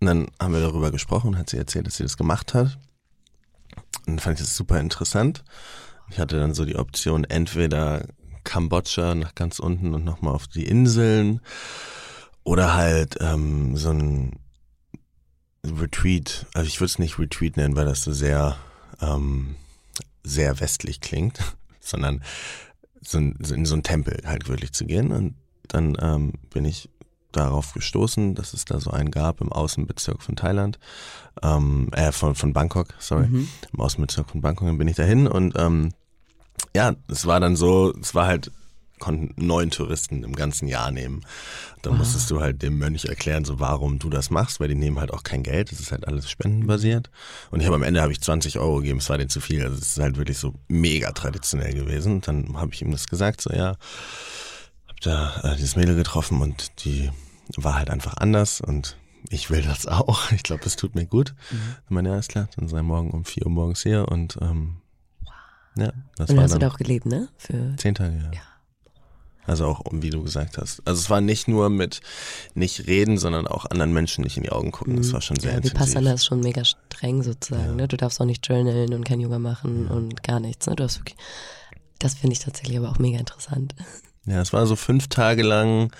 [0.00, 2.78] Und dann haben wir darüber gesprochen hat sie erzählt, dass sie das gemacht hat.
[4.06, 5.44] Und dann fand ich das super interessant.
[6.10, 8.06] Ich hatte dann so die Option, entweder
[8.44, 11.40] Kambodscha nach ganz unten und nochmal auf die Inseln
[12.42, 14.40] oder halt ähm, so ein
[15.64, 18.56] Retreat, also ich würde es nicht Retreat nennen, weil das so sehr,
[19.00, 19.54] ähm,
[20.22, 21.40] sehr westlich klingt,
[21.80, 22.22] sondern
[23.00, 25.12] so, in so einen Tempel halt wirklich zu gehen.
[25.12, 25.34] Und
[25.68, 26.88] dann ähm, bin ich
[27.32, 30.78] darauf gestoßen, dass es da so einen gab im Außenbezirk von Thailand,
[31.42, 33.48] ähm, äh, von, von Bangkok, sorry, mhm.
[33.72, 35.92] im Außenbezirk von Bangkok, dann bin ich dahin und ähm,
[36.74, 38.52] ja, es war dann so, es war halt
[39.02, 41.26] konnten neun Touristen im ganzen Jahr nehmen.
[41.82, 41.98] Da wow.
[41.98, 45.12] musstest du halt dem Mönch erklären, so warum du das machst, weil die nehmen halt
[45.12, 45.72] auch kein Geld.
[45.72, 47.10] Das ist halt alles spendenbasiert.
[47.50, 49.64] Und ich habe am Ende habe ich 20 Euro gegeben, es war denen zu viel.
[49.64, 52.12] Also es ist halt wirklich so mega traditionell gewesen.
[52.12, 53.76] Und dann habe ich ihm das gesagt, so ja,
[54.86, 57.10] hab da äh, dieses Mädel getroffen und die
[57.56, 58.96] war halt einfach anders und
[59.28, 60.30] ich will das auch.
[60.32, 61.34] Ich glaube, das tut mir gut.
[61.50, 61.74] Mhm.
[61.88, 64.76] Meine, ja, ist klar, dann sei morgen um vier Uhr morgens hier und ähm,
[65.76, 67.28] ja, das und war hast dann du da auch gelebt, ne?
[67.36, 68.30] Für zehn Tage, ja.
[68.32, 68.51] ja.
[69.44, 70.82] Also auch, wie du gesagt hast.
[70.86, 72.00] Also es war nicht nur mit
[72.54, 74.96] nicht reden, sondern auch anderen Menschen nicht in die Augen gucken.
[74.96, 75.12] Das mhm.
[75.14, 75.72] war schon sehr ja, intensiv.
[75.72, 77.70] Die Passana ist schon mega streng sozusagen.
[77.70, 77.74] Ja.
[77.74, 77.88] Ne?
[77.88, 79.94] Du darfst auch nicht journalen und kein Yoga machen ja.
[79.94, 80.66] und gar nichts.
[80.66, 80.76] Ne?
[80.76, 81.16] Du hast wirklich,
[81.98, 83.74] das finde ich tatsächlich aber auch mega interessant.
[84.24, 85.90] Ja, es war so fünf Tage lang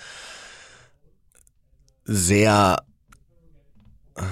[2.05, 2.84] sehr
[4.14, 4.22] äh,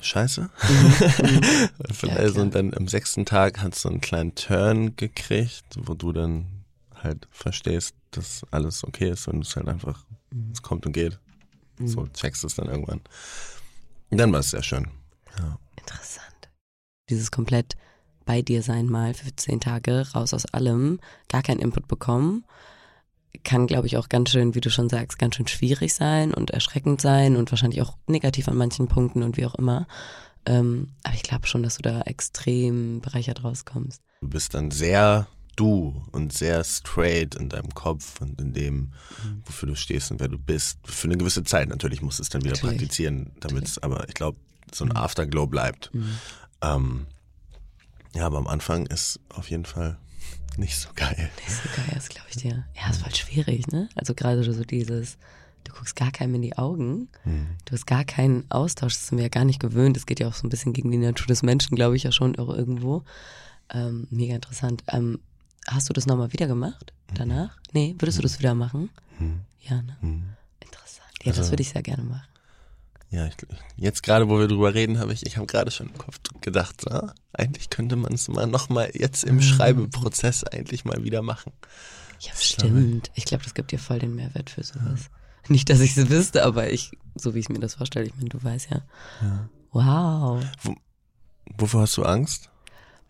[0.00, 0.50] scheiße.
[0.50, 2.10] Mhm.
[2.16, 6.12] also, und dann am sechsten Tag hat es so einen kleinen Turn gekriegt, wo du
[6.12, 6.57] dann
[7.02, 10.50] halt verstehst, dass alles okay ist und es halt einfach, mhm.
[10.52, 11.18] es kommt und geht.
[11.78, 11.88] Mhm.
[11.88, 13.00] So checkst es dann irgendwann.
[14.10, 14.88] Und dann war es sehr schön.
[15.38, 15.58] Ja.
[15.76, 16.26] Interessant.
[17.08, 17.76] Dieses komplett
[18.24, 22.44] bei dir sein mal für zehn Tage, raus aus allem, gar keinen Input bekommen,
[23.44, 26.50] kann, glaube ich, auch ganz schön, wie du schon sagst, ganz schön schwierig sein und
[26.50, 29.86] erschreckend sein und wahrscheinlich auch negativ an manchen Punkten und wie auch immer.
[30.44, 34.02] Ähm, aber ich glaube schon, dass du da extrem bereichert rauskommst.
[34.20, 35.26] Du bist dann sehr
[35.58, 39.42] du und sehr straight in deinem Kopf und in dem, mhm.
[39.44, 40.78] wofür du stehst und wer du bist.
[40.84, 42.78] Für eine gewisse Zeit natürlich musst du es dann wieder natürlich.
[42.78, 44.38] praktizieren, damit es, aber ich glaube,
[44.72, 44.96] so ein mhm.
[44.96, 45.92] Afterglow bleibt.
[45.92, 46.18] Mhm.
[46.62, 47.06] Ähm,
[48.14, 49.98] ja, aber am Anfang ist auf jeden Fall
[50.56, 51.30] nicht so geil.
[51.44, 52.64] Nicht so geil, das glaube ich dir.
[52.74, 53.88] Ja, ist voll schwierig, ne?
[53.94, 55.16] Also gerade so dieses,
[55.64, 57.48] du guckst gar keinem in die Augen, mhm.
[57.64, 59.96] du hast gar keinen Austausch, das sind wir ja gar nicht gewöhnt.
[59.96, 62.12] Das geht ja auch so ein bisschen gegen die Natur des Menschen, glaube ich ja
[62.12, 63.04] schon auch irgendwo.
[63.70, 64.82] Ähm, mega interessant.
[64.88, 65.20] Ähm,
[65.70, 67.56] Hast du das nochmal wieder gemacht danach?
[67.56, 67.62] Mhm.
[67.72, 68.90] Nee, würdest du das wieder machen?
[69.18, 69.40] Mhm.
[69.60, 69.96] Ja, ne?
[70.00, 70.30] Mhm.
[70.60, 71.10] Interessant.
[71.22, 72.26] Ja, also, das würde ich sehr gerne machen.
[73.10, 73.34] Ja, ich,
[73.76, 76.82] jetzt gerade, wo wir drüber reden, habe ich, ich habe gerade schon im Kopf gedacht,
[76.88, 79.42] na, eigentlich könnte man es mal nochmal jetzt im mhm.
[79.42, 81.52] Schreibeprozess eigentlich mal wieder machen.
[82.20, 83.10] Ja, stimmt.
[83.14, 85.04] Ich glaube, das gibt dir voll den Mehrwert für sowas.
[85.04, 85.48] Ja.
[85.48, 88.28] Nicht, dass ich es wüsste, aber ich, so wie ich mir das vorstelle, ich meine,
[88.28, 88.82] du weißt ja.
[89.22, 89.48] ja.
[89.72, 90.44] Wow.
[90.62, 90.74] Wo,
[91.56, 92.50] wovor hast du Angst?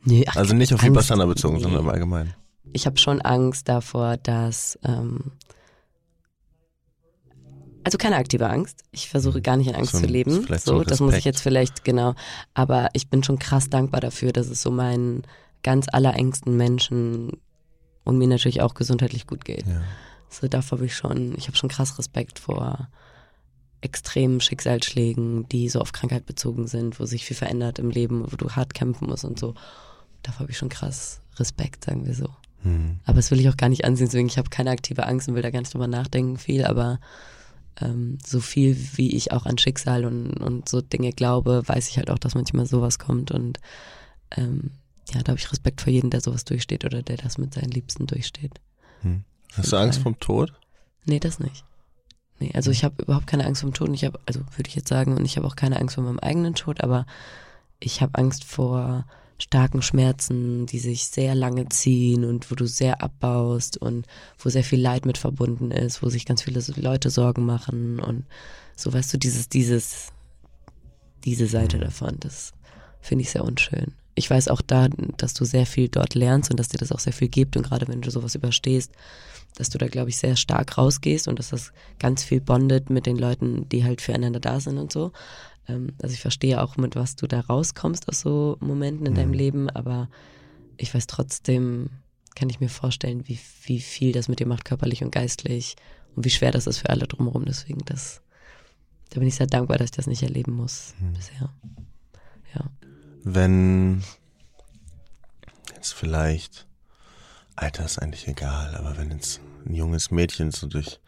[0.05, 1.63] Nee, ach, also nicht auf Vipassana bezogen, nee.
[1.63, 2.35] sondern im Allgemeinen
[2.73, 5.33] ich habe schon Angst davor, dass ähm,
[7.85, 8.85] also keine aktive Angst.
[8.91, 10.47] Ich versuche gar nicht in Angst so, zu leben.
[10.59, 12.14] So, das muss ich jetzt vielleicht genau.
[12.53, 15.23] Aber ich bin schon krass dankbar dafür, dass es so meinen
[15.62, 17.33] ganz allerengsten Menschen
[18.05, 19.66] und mir natürlich auch gesundheitlich gut geht.
[19.66, 19.81] Ja.
[20.29, 22.89] So davor habe ich schon, ich habe schon krass Respekt vor
[23.81, 28.37] extremen Schicksalsschlägen, die so auf Krankheit bezogen sind, wo sich viel verändert im Leben, wo
[28.37, 29.55] du hart kämpfen musst und so.
[30.23, 32.29] Davor habe ich schon krass Respekt, sagen wir so.
[32.63, 33.01] Mhm.
[33.05, 35.35] Aber das will ich auch gar nicht ansehen, deswegen ich habe keine aktive Angst und
[35.35, 37.01] will da gar nicht drüber nachdenken viel, aber
[37.81, 41.99] ähm, so viel wie ich auch an Schicksal und, und so Dinge glaube, weiß ich
[41.99, 43.61] halt auch, dass manchmal sowas kommt und
[44.37, 44.73] ähm,
[45.13, 47.71] ja, da habe ich Respekt vor jedem, der sowas durchsteht oder der das mit seinen
[47.71, 48.61] Liebsten durchsteht.
[49.03, 49.25] Hm.
[49.55, 50.53] Hast du Angst vom Tod?
[51.07, 51.65] Nee, das nicht.
[52.41, 54.75] Nee, also ich habe überhaupt keine Angst vom Tod und ich habe, also würde ich
[54.75, 57.07] jetzt sagen, und ich habe auch keine Angst vor meinem eigenen Tod, aber
[57.81, 59.07] ich habe Angst vor
[59.39, 64.07] starken Schmerzen, die sich sehr lange ziehen und wo du sehr abbaust und
[64.39, 68.24] wo sehr viel Leid mit verbunden ist, wo sich ganz viele Leute Sorgen machen und
[68.76, 70.12] so weißt du, dieses, dieses,
[71.24, 71.82] diese Seite mhm.
[71.82, 72.53] davon, das
[73.01, 73.93] finde ich sehr unschön.
[74.14, 76.99] Ich weiß auch da, dass du sehr viel dort lernst und dass dir das auch
[76.99, 78.93] sehr viel gibt und gerade wenn du sowas überstehst,
[79.57, 83.07] dass du da, glaube ich, sehr stark rausgehst und dass das ganz viel bondet mit
[83.07, 85.12] den Leuten, die halt füreinander da sind und so
[85.69, 89.16] also ich verstehe auch, mit was du da rauskommst aus so Momenten in mhm.
[89.16, 90.09] deinem Leben, aber
[90.77, 91.91] ich weiß trotzdem,
[92.35, 95.77] kann ich mir vorstellen, wie, wie viel das mit dir macht, körperlich und geistlich
[96.14, 97.45] und wie schwer das ist für alle drumherum.
[97.45, 98.23] Deswegen, das,
[99.11, 101.12] da bin ich sehr dankbar, dass ich das nicht erleben muss hm.
[101.12, 101.53] bisher.
[102.55, 102.71] Ja.
[103.25, 104.03] Wenn
[105.75, 106.66] jetzt vielleicht,
[107.57, 111.01] Alter ist eigentlich egal, aber wenn jetzt ein junges Mädchen so durch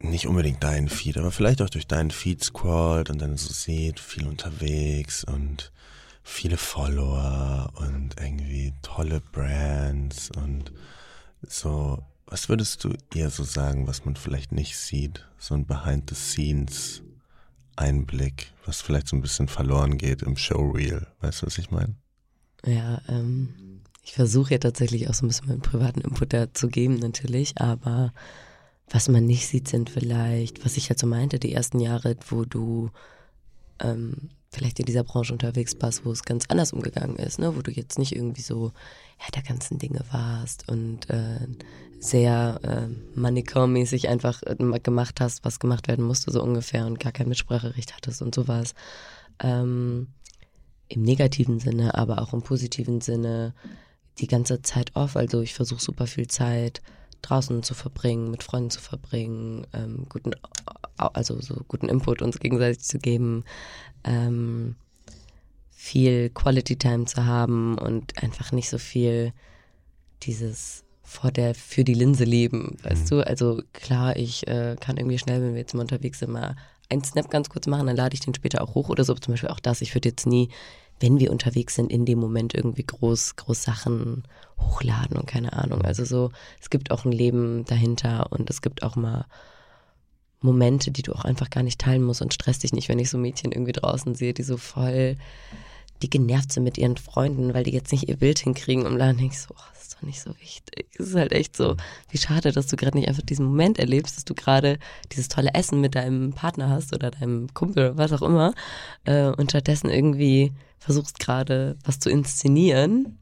[0.00, 4.00] nicht unbedingt deinen Feed, aber vielleicht auch durch deinen Feed scrollt und dann so sieht,
[4.00, 5.70] viel unterwegs und
[6.22, 10.72] viele Follower und irgendwie tolle Brands und
[11.42, 12.02] so.
[12.26, 15.26] Was würdest du ihr so sagen, was man vielleicht nicht sieht?
[15.38, 21.08] So ein Behind-the-Scenes-Einblick, was vielleicht so ein bisschen verloren geht im Showreel.
[21.20, 21.96] Weißt du, was ich meine?
[22.64, 26.68] Ja, ähm, ich versuche ja tatsächlich auch so ein bisschen meinen privaten Input da zu
[26.68, 28.12] geben, natürlich, aber
[28.90, 32.44] was man nicht sieht, sind vielleicht, was ich halt so meinte, die ersten Jahre, wo
[32.44, 32.90] du
[33.78, 37.56] ähm, vielleicht in dieser Branche unterwegs warst, wo es ganz anders umgegangen ist, ne?
[37.56, 38.72] wo du jetzt nicht irgendwie so
[39.20, 41.46] ja, der ganzen Dinge warst und äh,
[42.00, 44.40] sehr äh, Manikor-mäßig einfach
[44.82, 48.74] gemacht hast, was gemacht werden musste, so ungefähr und gar kein Mitspracherecht hattest und sowas.
[49.38, 50.08] Ähm,
[50.88, 53.54] Im negativen Sinne, aber auch im positiven Sinne
[54.18, 55.14] die ganze Zeit off.
[55.14, 56.82] Also ich versuche super viel Zeit
[57.22, 60.32] draußen zu verbringen, mit Freunden zu verbringen, ähm, guten,
[60.96, 63.44] also so guten Input uns gegenseitig zu geben,
[64.04, 64.76] ähm,
[65.70, 69.32] viel Quality Time zu haben und einfach nicht so viel
[70.22, 73.08] dieses vor der für die Linse leben, weißt mhm.
[73.08, 73.26] du?
[73.26, 76.54] Also klar, ich äh, kann irgendwie schnell, wenn wir jetzt mal unterwegs sind, mal
[76.88, 79.14] einen Snap ganz kurz machen, dann lade ich den später auch hoch oder so.
[79.14, 79.80] Zum Beispiel auch das.
[79.80, 80.50] Ich würde jetzt nie
[81.00, 84.24] wenn wir unterwegs sind, in dem Moment irgendwie groß, groß Sachen
[84.58, 85.82] hochladen und keine Ahnung.
[85.82, 86.30] Also so,
[86.60, 89.24] es gibt auch ein Leben dahinter und es gibt auch mal
[90.42, 93.10] Momente, die du auch einfach gar nicht teilen musst und stress dich nicht, wenn ich
[93.10, 95.16] so Mädchen irgendwie draußen sehe, die so voll,
[96.02, 99.16] die genervt sind mit ihren Freunden, weil die jetzt nicht ihr Bild hinkriegen und dann
[99.16, 100.86] denke ich so, oh, nicht so wichtig.
[100.98, 101.76] Es ist halt echt so,
[102.10, 104.78] wie schade, dass du gerade nicht einfach diesen Moment erlebst, dass du gerade
[105.12, 108.54] dieses tolle Essen mit deinem Partner hast oder deinem Kumpel oder was auch immer
[109.04, 113.18] äh, und stattdessen irgendwie versuchst gerade was zu inszenieren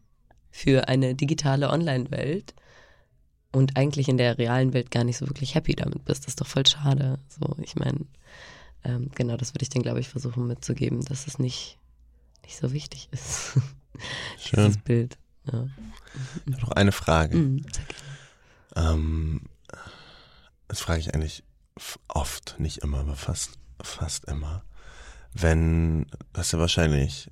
[0.50, 2.54] für eine digitale Online-Welt
[3.52, 6.24] und eigentlich in der realen Welt gar nicht so wirklich happy damit bist.
[6.24, 7.18] Das ist doch voll schade.
[7.28, 8.06] So, ich meine,
[8.84, 11.78] ähm, genau, das würde ich dann, glaube ich, versuchen mitzugeben, dass es nicht,
[12.42, 13.58] nicht so wichtig ist.
[14.38, 14.66] Schön.
[14.66, 15.18] Dieses Bild.
[15.52, 15.68] Ja.
[16.46, 17.36] Ich habe noch eine Frage.
[17.36, 17.66] Mhm,
[18.76, 19.42] ähm,
[20.68, 21.44] das frage ich eigentlich
[22.08, 24.62] oft, nicht immer, aber fast, fast immer.
[25.32, 27.30] Wenn, das ist ja wahrscheinlich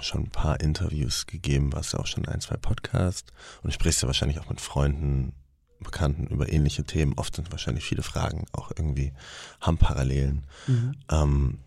[0.00, 4.02] schon ein paar Interviews gegeben, warst ja auch schon ein, zwei Podcasts und du sprichst
[4.02, 5.32] ja wahrscheinlich auch mit Freunden,
[5.80, 7.12] Bekannten über ähnliche Themen.
[7.16, 9.12] Oft sind wahrscheinlich viele Fragen auch irgendwie,
[9.60, 10.46] haben Parallelen.
[10.66, 10.94] Mhm.
[11.10, 11.58] Ähm,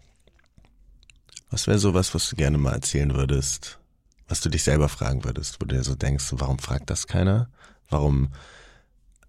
[1.49, 3.79] was wäre sowas, was du gerne mal erzählen würdest,
[4.27, 7.49] was du dich selber fragen würdest, wo du dir so denkst, warum fragt das keiner?
[7.89, 8.33] Warum,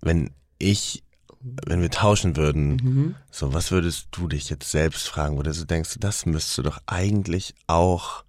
[0.00, 1.04] wenn ich,
[1.40, 3.14] wenn wir tauschen würden, mhm.
[3.30, 6.62] so was würdest du dich jetzt selbst fragen, wo du so denkst, das müsstest du
[6.62, 8.24] doch eigentlich auch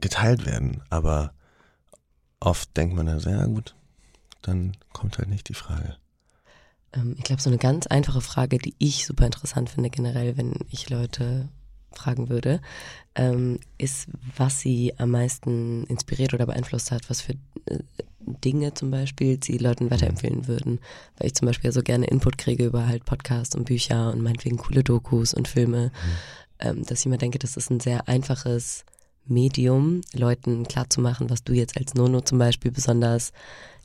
[0.00, 0.82] geteilt werden.
[0.90, 1.32] Aber
[2.40, 3.76] oft denkt man dann, ja gut,
[4.42, 5.96] dann kommt halt nicht die Frage.
[6.92, 10.54] Ähm, ich glaube, so eine ganz einfache Frage, die ich super interessant finde generell, wenn
[10.70, 11.48] ich Leute
[11.92, 12.60] fragen würde,
[13.14, 17.34] ähm, ist, was sie am meisten inspiriert oder beeinflusst hat, was für
[17.66, 17.78] äh,
[18.20, 20.80] Dinge zum Beispiel sie Leuten weiterempfehlen würden.
[21.18, 24.58] Weil ich zum Beispiel so gerne Input kriege über halt Podcasts und Bücher und meinetwegen
[24.58, 25.90] coole Dokus und Filme, mhm.
[26.60, 28.84] ähm, dass ich mir denke, das ist ein sehr einfaches
[29.26, 33.32] Medium, Leuten klarzumachen, was du jetzt als Nono zum Beispiel besonders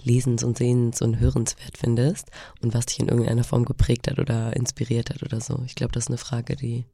[0.03, 2.32] lesens- und sehens- und hörenswert findest
[2.62, 5.62] und was dich in irgendeiner Form geprägt hat oder inspiriert hat oder so.
[5.66, 6.86] Ich glaube, das ist eine Frage, die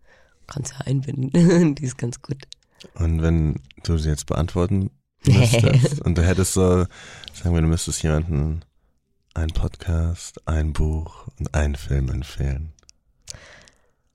[0.51, 1.75] kannst du ja einbinden.
[1.75, 2.43] die ist ganz gut.
[2.95, 4.91] Und wenn du sie jetzt beantworten
[5.25, 6.85] müsstest und du hättest so,
[7.33, 8.63] sagen wir, du müsstest jemanden
[9.33, 12.73] einen Podcast, ein Buch und einen Film empfehlen.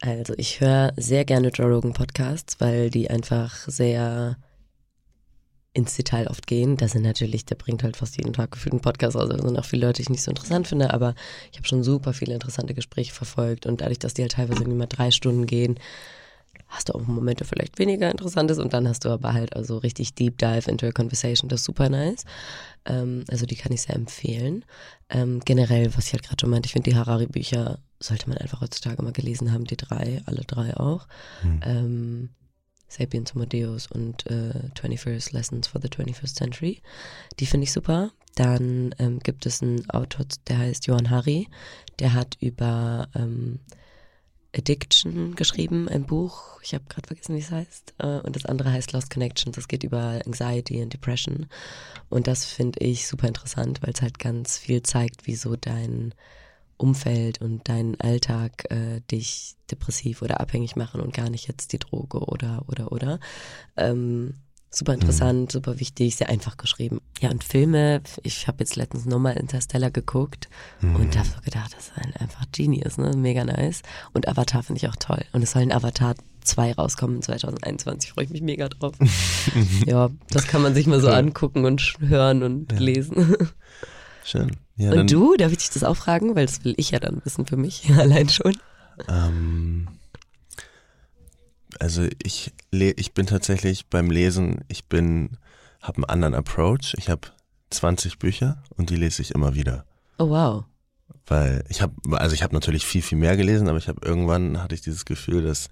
[0.00, 4.36] Also ich höre sehr gerne Joe Rogan Podcasts, weil die einfach sehr
[5.72, 6.76] ins Detail oft gehen.
[6.76, 9.30] Das sind natürlich, der bringt halt fast jeden Tag gefühlt einen Podcast raus.
[9.30, 11.14] Also sind auch viele Leute, die ich nicht so interessant finde, aber
[11.50, 14.86] ich habe schon super viele interessante Gespräche verfolgt und dadurch, dass die halt teilweise mehr
[14.86, 15.78] drei Stunden gehen,
[16.68, 20.14] hast du auch Momente vielleicht weniger Interessantes und dann hast du aber halt also richtig
[20.14, 22.24] Deep Dive into a Conversation, das ist super nice.
[22.84, 24.64] Ähm, also die kann ich sehr empfehlen.
[25.08, 28.60] Ähm, generell, was ich halt gerade schon meinte, ich finde die Harari-Bücher sollte man einfach
[28.60, 31.06] heutzutage mal gelesen haben, die drei, alle drei auch.
[31.42, 31.60] Hm.
[31.64, 32.28] Ähm,
[32.88, 36.82] Sapiens Homo Deus und äh, 21st Lessons for the 21st Century.
[37.40, 38.10] Die finde ich super.
[38.36, 41.48] Dann ähm, gibt es einen Autor, der heißt Johann Hari.
[41.98, 43.60] Der hat über ähm,
[44.56, 46.60] Addiction geschrieben, ein Buch.
[46.62, 47.94] Ich habe gerade vergessen, wie es heißt.
[47.98, 49.56] Äh, und das andere heißt Lost Connections.
[49.56, 51.46] Das geht über Anxiety und Depression.
[52.08, 56.14] Und das finde ich super interessant, weil es halt ganz viel zeigt, wie so dein
[56.76, 61.78] Umfeld und dein Alltag äh, dich depressiv oder abhängig machen und gar nicht jetzt die
[61.78, 63.18] Droge oder oder oder.
[63.76, 64.34] Ähm,
[64.76, 65.50] super interessant, mhm.
[65.50, 67.00] super wichtig, sehr einfach geschrieben.
[67.20, 70.48] Ja, und Filme, ich habe jetzt letztens nochmal Interstellar geguckt
[70.80, 70.96] mhm.
[70.96, 73.12] und habe so gedacht, das ist einfach Genius, ne?
[73.16, 73.82] Mega nice.
[74.12, 75.24] Und Avatar finde ich auch toll.
[75.32, 78.94] Und es soll ein Avatar 2 rauskommen 2021, freue ich mich mega drauf.
[79.86, 82.78] ja, das kann man sich mal so angucken und hören und ja.
[82.78, 83.34] lesen.
[84.24, 84.52] Schön.
[84.76, 86.36] Ja, und du, darf ich dich das auch fragen?
[86.36, 88.56] Weil das will ich ja dann wissen für mich, allein schon.
[89.08, 89.88] Ähm,
[91.80, 95.38] also ich, ich bin tatsächlich beim Lesen, ich bin,
[95.80, 96.94] habe einen anderen Approach.
[96.98, 97.28] Ich habe
[97.70, 99.84] 20 Bücher und die lese ich immer wieder.
[100.18, 100.64] Oh wow.
[101.26, 104.62] Weil ich habe, also ich habe natürlich viel, viel mehr gelesen, aber ich habe irgendwann
[104.62, 105.68] hatte ich dieses Gefühl, dass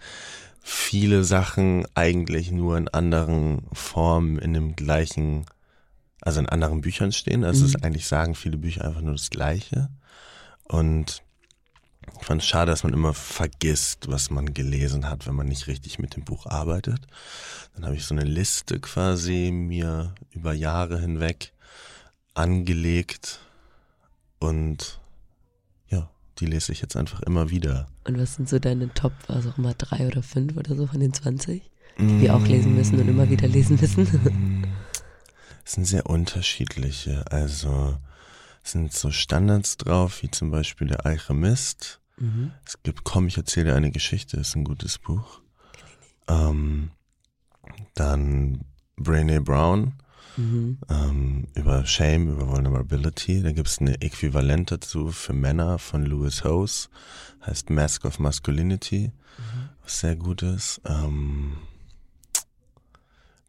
[0.60, 5.46] viele Sachen eigentlich nur in anderen Formen in dem gleichen
[6.24, 7.44] also in anderen Büchern stehen.
[7.44, 7.66] Also mhm.
[7.66, 9.90] es eigentlich sagen viele Bücher einfach nur das Gleiche.
[10.64, 11.22] Und
[12.24, 15.66] ich fand es schade, dass man immer vergisst, was man gelesen hat, wenn man nicht
[15.66, 17.00] richtig mit dem Buch arbeitet.
[17.74, 21.52] Dann habe ich so eine Liste quasi mir über Jahre hinweg
[22.32, 23.40] angelegt
[24.38, 25.00] und
[25.90, 26.08] ja,
[26.38, 27.88] die lese ich jetzt einfach immer wieder.
[28.04, 31.00] Und was sind so deine Top, also auch mal drei oder fünf oder so von
[31.00, 31.60] den 20,
[31.98, 34.66] die wir auch lesen müssen und immer wieder lesen müssen?
[35.66, 37.30] sind sehr unterschiedliche.
[37.30, 37.98] Also
[38.62, 42.00] sind so Standards drauf, wie zum Beispiel der Alchemist.
[42.16, 42.52] Mhm.
[42.64, 45.40] Es gibt Komm, ich erzähle eine Geschichte, ist ein gutes Buch.
[46.28, 46.90] Ähm,
[47.94, 48.64] dann
[48.96, 49.94] Brené Brown
[50.36, 50.78] mhm.
[50.88, 53.42] ähm, über Shame, über Vulnerability.
[53.42, 56.88] Da gibt es eine Äquivalent dazu für Männer von Lewis Hose,
[57.44, 59.68] heißt Mask of Masculinity, mhm.
[59.82, 60.80] was sehr gut ist.
[60.84, 61.58] Ähm,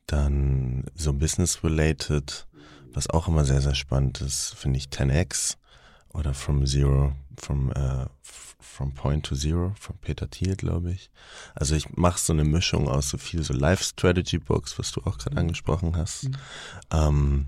[0.07, 2.47] dann so business-related,
[2.93, 5.57] was auch immer sehr, sehr spannend ist, finde ich 10x
[6.17, 11.09] oder From Zero, from, uh, from Point to Zero von Peter Thiel, glaube ich.
[11.53, 15.01] Also ich mache so eine Mischung aus so viel so Life Strategy Books, was du
[15.01, 16.25] auch gerade angesprochen hast.
[16.25, 16.35] Mhm.
[16.91, 17.45] Ähm,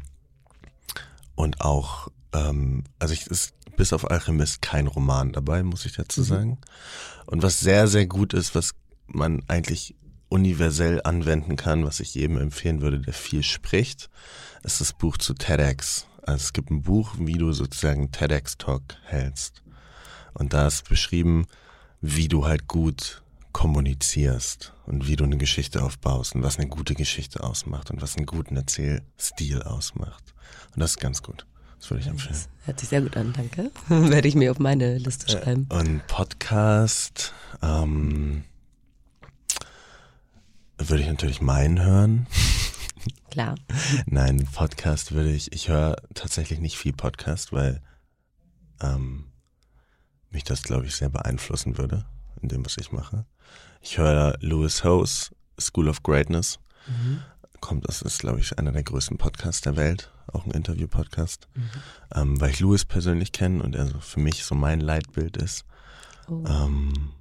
[1.36, 6.22] und auch, ähm, also ich ist bis auf Alchemist kein Roman dabei, muss ich dazu
[6.22, 6.26] mhm.
[6.26, 6.58] sagen.
[7.26, 8.72] Und was sehr, sehr gut ist, was
[9.08, 9.96] man eigentlich
[10.30, 14.10] universell anwenden kann, was ich jedem empfehlen würde, der viel spricht,
[14.64, 16.06] ist das Buch zu TEDx.
[16.28, 19.64] Also es gibt ein Buch, wie du sozusagen TEDx-Talk hältst.
[20.34, 21.48] Und da ist beschrieben,
[22.02, 23.24] wie du halt gut
[23.54, 28.18] kommunizierst und wie du eine Geschichte aufbaust und was eine gute Geschichte ausmacht und was
[28.18, 30.36] einen guten Erzählstil ausmacht.
[30.76, 31.48] Und das ist ganz gut.
[31.80, 32.34] Das würde ich empfehlen.
[32.34, 33.72] Das hört sich sehr gut an, danke.
[33.88, 35.66] Werde ich mir auf meine Liste schreiben.
[35.70, 38.44] Und Podcast, ähm,
[40.78, 42.28] würde ich natürlich meinen hören.
[43.32, 43.56] Klar.
[44.06, 47.82] Nein, Podcast würde ich, ich höre tatsächlich nicht viel Podcast, weil
[48.82, 49.26] ähm,
[50.30, 52.06] mich das, glaube ich, sehr beeinflussen würde
[52.42, 53.26] in dem, was ich mache.
[53.82, 56.60] Ich höre Louis Hose, School of Greatness.
[56.88, 57.22] Mhm.
[57.60, 61.70] Kommt, das ist, glaube ich, einer der größten Podcasts der Welt, auch ein Interview-Podcast, mhm.
[62.14, 65.66] ähm, weil ich Louis persönlich kenne und er so für mich so mein Leitbild ist.
[66.28, 66.44] Oh.
[66.48, 67.14] Ähm,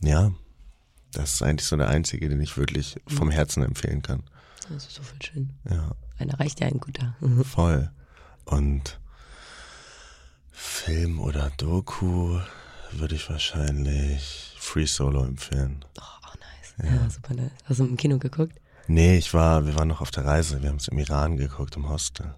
[0.00, 0.32] ja,
[1.12, 3.32] das ist eigentlich so der einzige, den ich wirklich vom mhm.
[3.32, 4.22] Herzen empfehlen kann.
[4.72, 5.50] Das ist so viel schön.
[5.68, 5.92] Ja.
[6.18, 7.14] Einer reicht ja ein guter.
[7.44, 7.90] Voll.
[8.44, 9.00] Und
[10.50, 12.38] Film oder Doku
[12.92, 15.84] würde ich wahrscheinlich Free Solo empfehlen.
[15.98, 16.90] Oh, oh nice.
[16.90, 17.02] Ja.
[17.02, 17.10] ja.
[17.10, 17.50] super nice.
[17.64, 18.58] Hast du im Kino geguckt?
[18.88, 20.62] Nee, ich war, wir waren noch auf der Reise.
[20.62, 22.34] Wir haben es im Iran geguckt, im Hostel.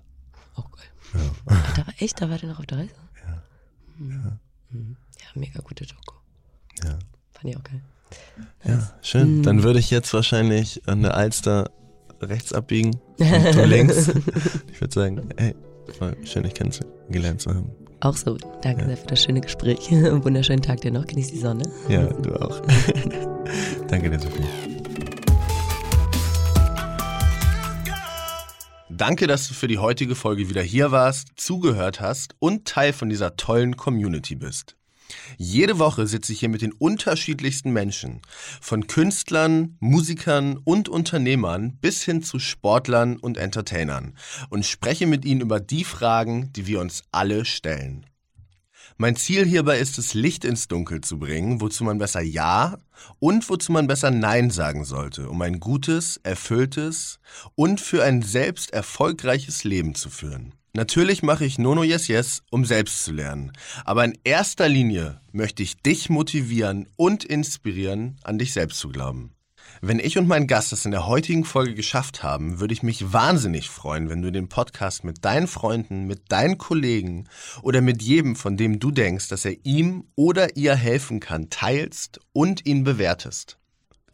[0.56, 1.22] Oh, geil.
[1.22, 1.30] Ja.
[1.46, 2.94] Ach, da war echt, da war der noch auf der Reise?
[3.26, 3.42] Ja.
[3.96, 4.10] Mhm.
[4.10, 4.38] Ja,
[4.70, 4.96] mhm.
[5.20, 6.16] ja mega gute Doku.
[6.82, 6.98] Ja.
[7.32, 7.80] Fand ich auch geil.
[8.64, 9.42] Ja, schön.
[9.42, 11.70] Dann würde ich jetzt wahrscheinlich an der Alster
[12.20, 14.08] rechts abbiegen und du links.
[14.72, 15.54] Ich würde sagen, hey,
[15.98, 17.70] war schön, dich kennengelernt zu haben.
[18.00, 18.36] Auch so.
[18.62, 18.88] Danke ja.
[18.88, 19.88] sehr für das schöne Gespräch.
[19.90, 21.06] Einen wunderschönen Tag dir noch.
[21.06, 21.64] Genieß die Sonne.
[21.88, 22.60] Ja, du auch.
[23.88, 24.44] Danke dir, Sophie.
[28.90, 33.08] Danke, dass du für die heutige Folge wieder hier warst, zugehört hast und Teil von
[33.08, 34.76] dieser tollen Community bist.
[35.36, 38.22] Jede Woche sitze ich hier mit den unterschiedlichsten Menschen,
[38.60, 44.14] von Künstlern, Musikern und Unternehmern bis hin zu Sportlern und Entertainern
[44.50, 48.06] und spreche mit ihnen über die Fragen, die wir uns alle stellen.
[48.96, 52.78] Mein Ziel hierbei ist es, Licht ins Dunkel zu bringen, wozu man besser Ja
[53.18, 57.18] und wozu man besser Nein sagen sollte, um ein gutes, erfülltes
[57.56, 60.54] und für ein selbst erfolgreiches Leben zu führen.
[60.76, 63.52] Natürlich mache ich Nono Yes Yes, um selbst zu lernen.
[63.84, 69.30] Aber in erster Linie möchte ich dich motivieren und inspirieren, an dich selbst zu glauben.
[69.80, 73.12] Wenn ich und mein Gast es in der heutigen Folge geschafft haben, würde ich mich
[73.12, 77.28] wahnsinnig freuen, wenn du den Podcast mit deinen Freunden, mit deinen Kollegen
[77.62, 82.18] oder mit jedem, von dem du denkst, dass er ihm oder ihr helfen kann, teilst
[82.32, 83.58] und ihn bewertest.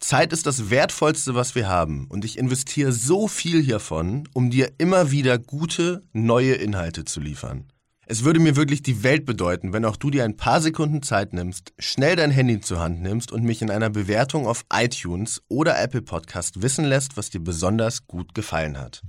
[0.01, 2.07] Zeit ist das Wertvollste, was wir haben.
[2.09, 7.71] Und ich investiere so viel hiervon, um dir immer wieder gute, neue Inhalte zu liefern.
[8.07, 11.31] Es würde mir wirklich die Welt bedeuten, wenn auch du dir ein paar Sekunden Zeit
[11.31, 15.81] nimmst, schnell dein Handy zur Hand nimmst und mich in einer Bewertung auf iTunes oder
[15.81, 19.01] Apple Podcast wissen lässt, was dir besonders gut gefallen hat.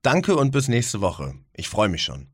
[0.00, 1.34] Danke und bis nächste Woche.
[1.52, 2.28] Ich freue mich schon.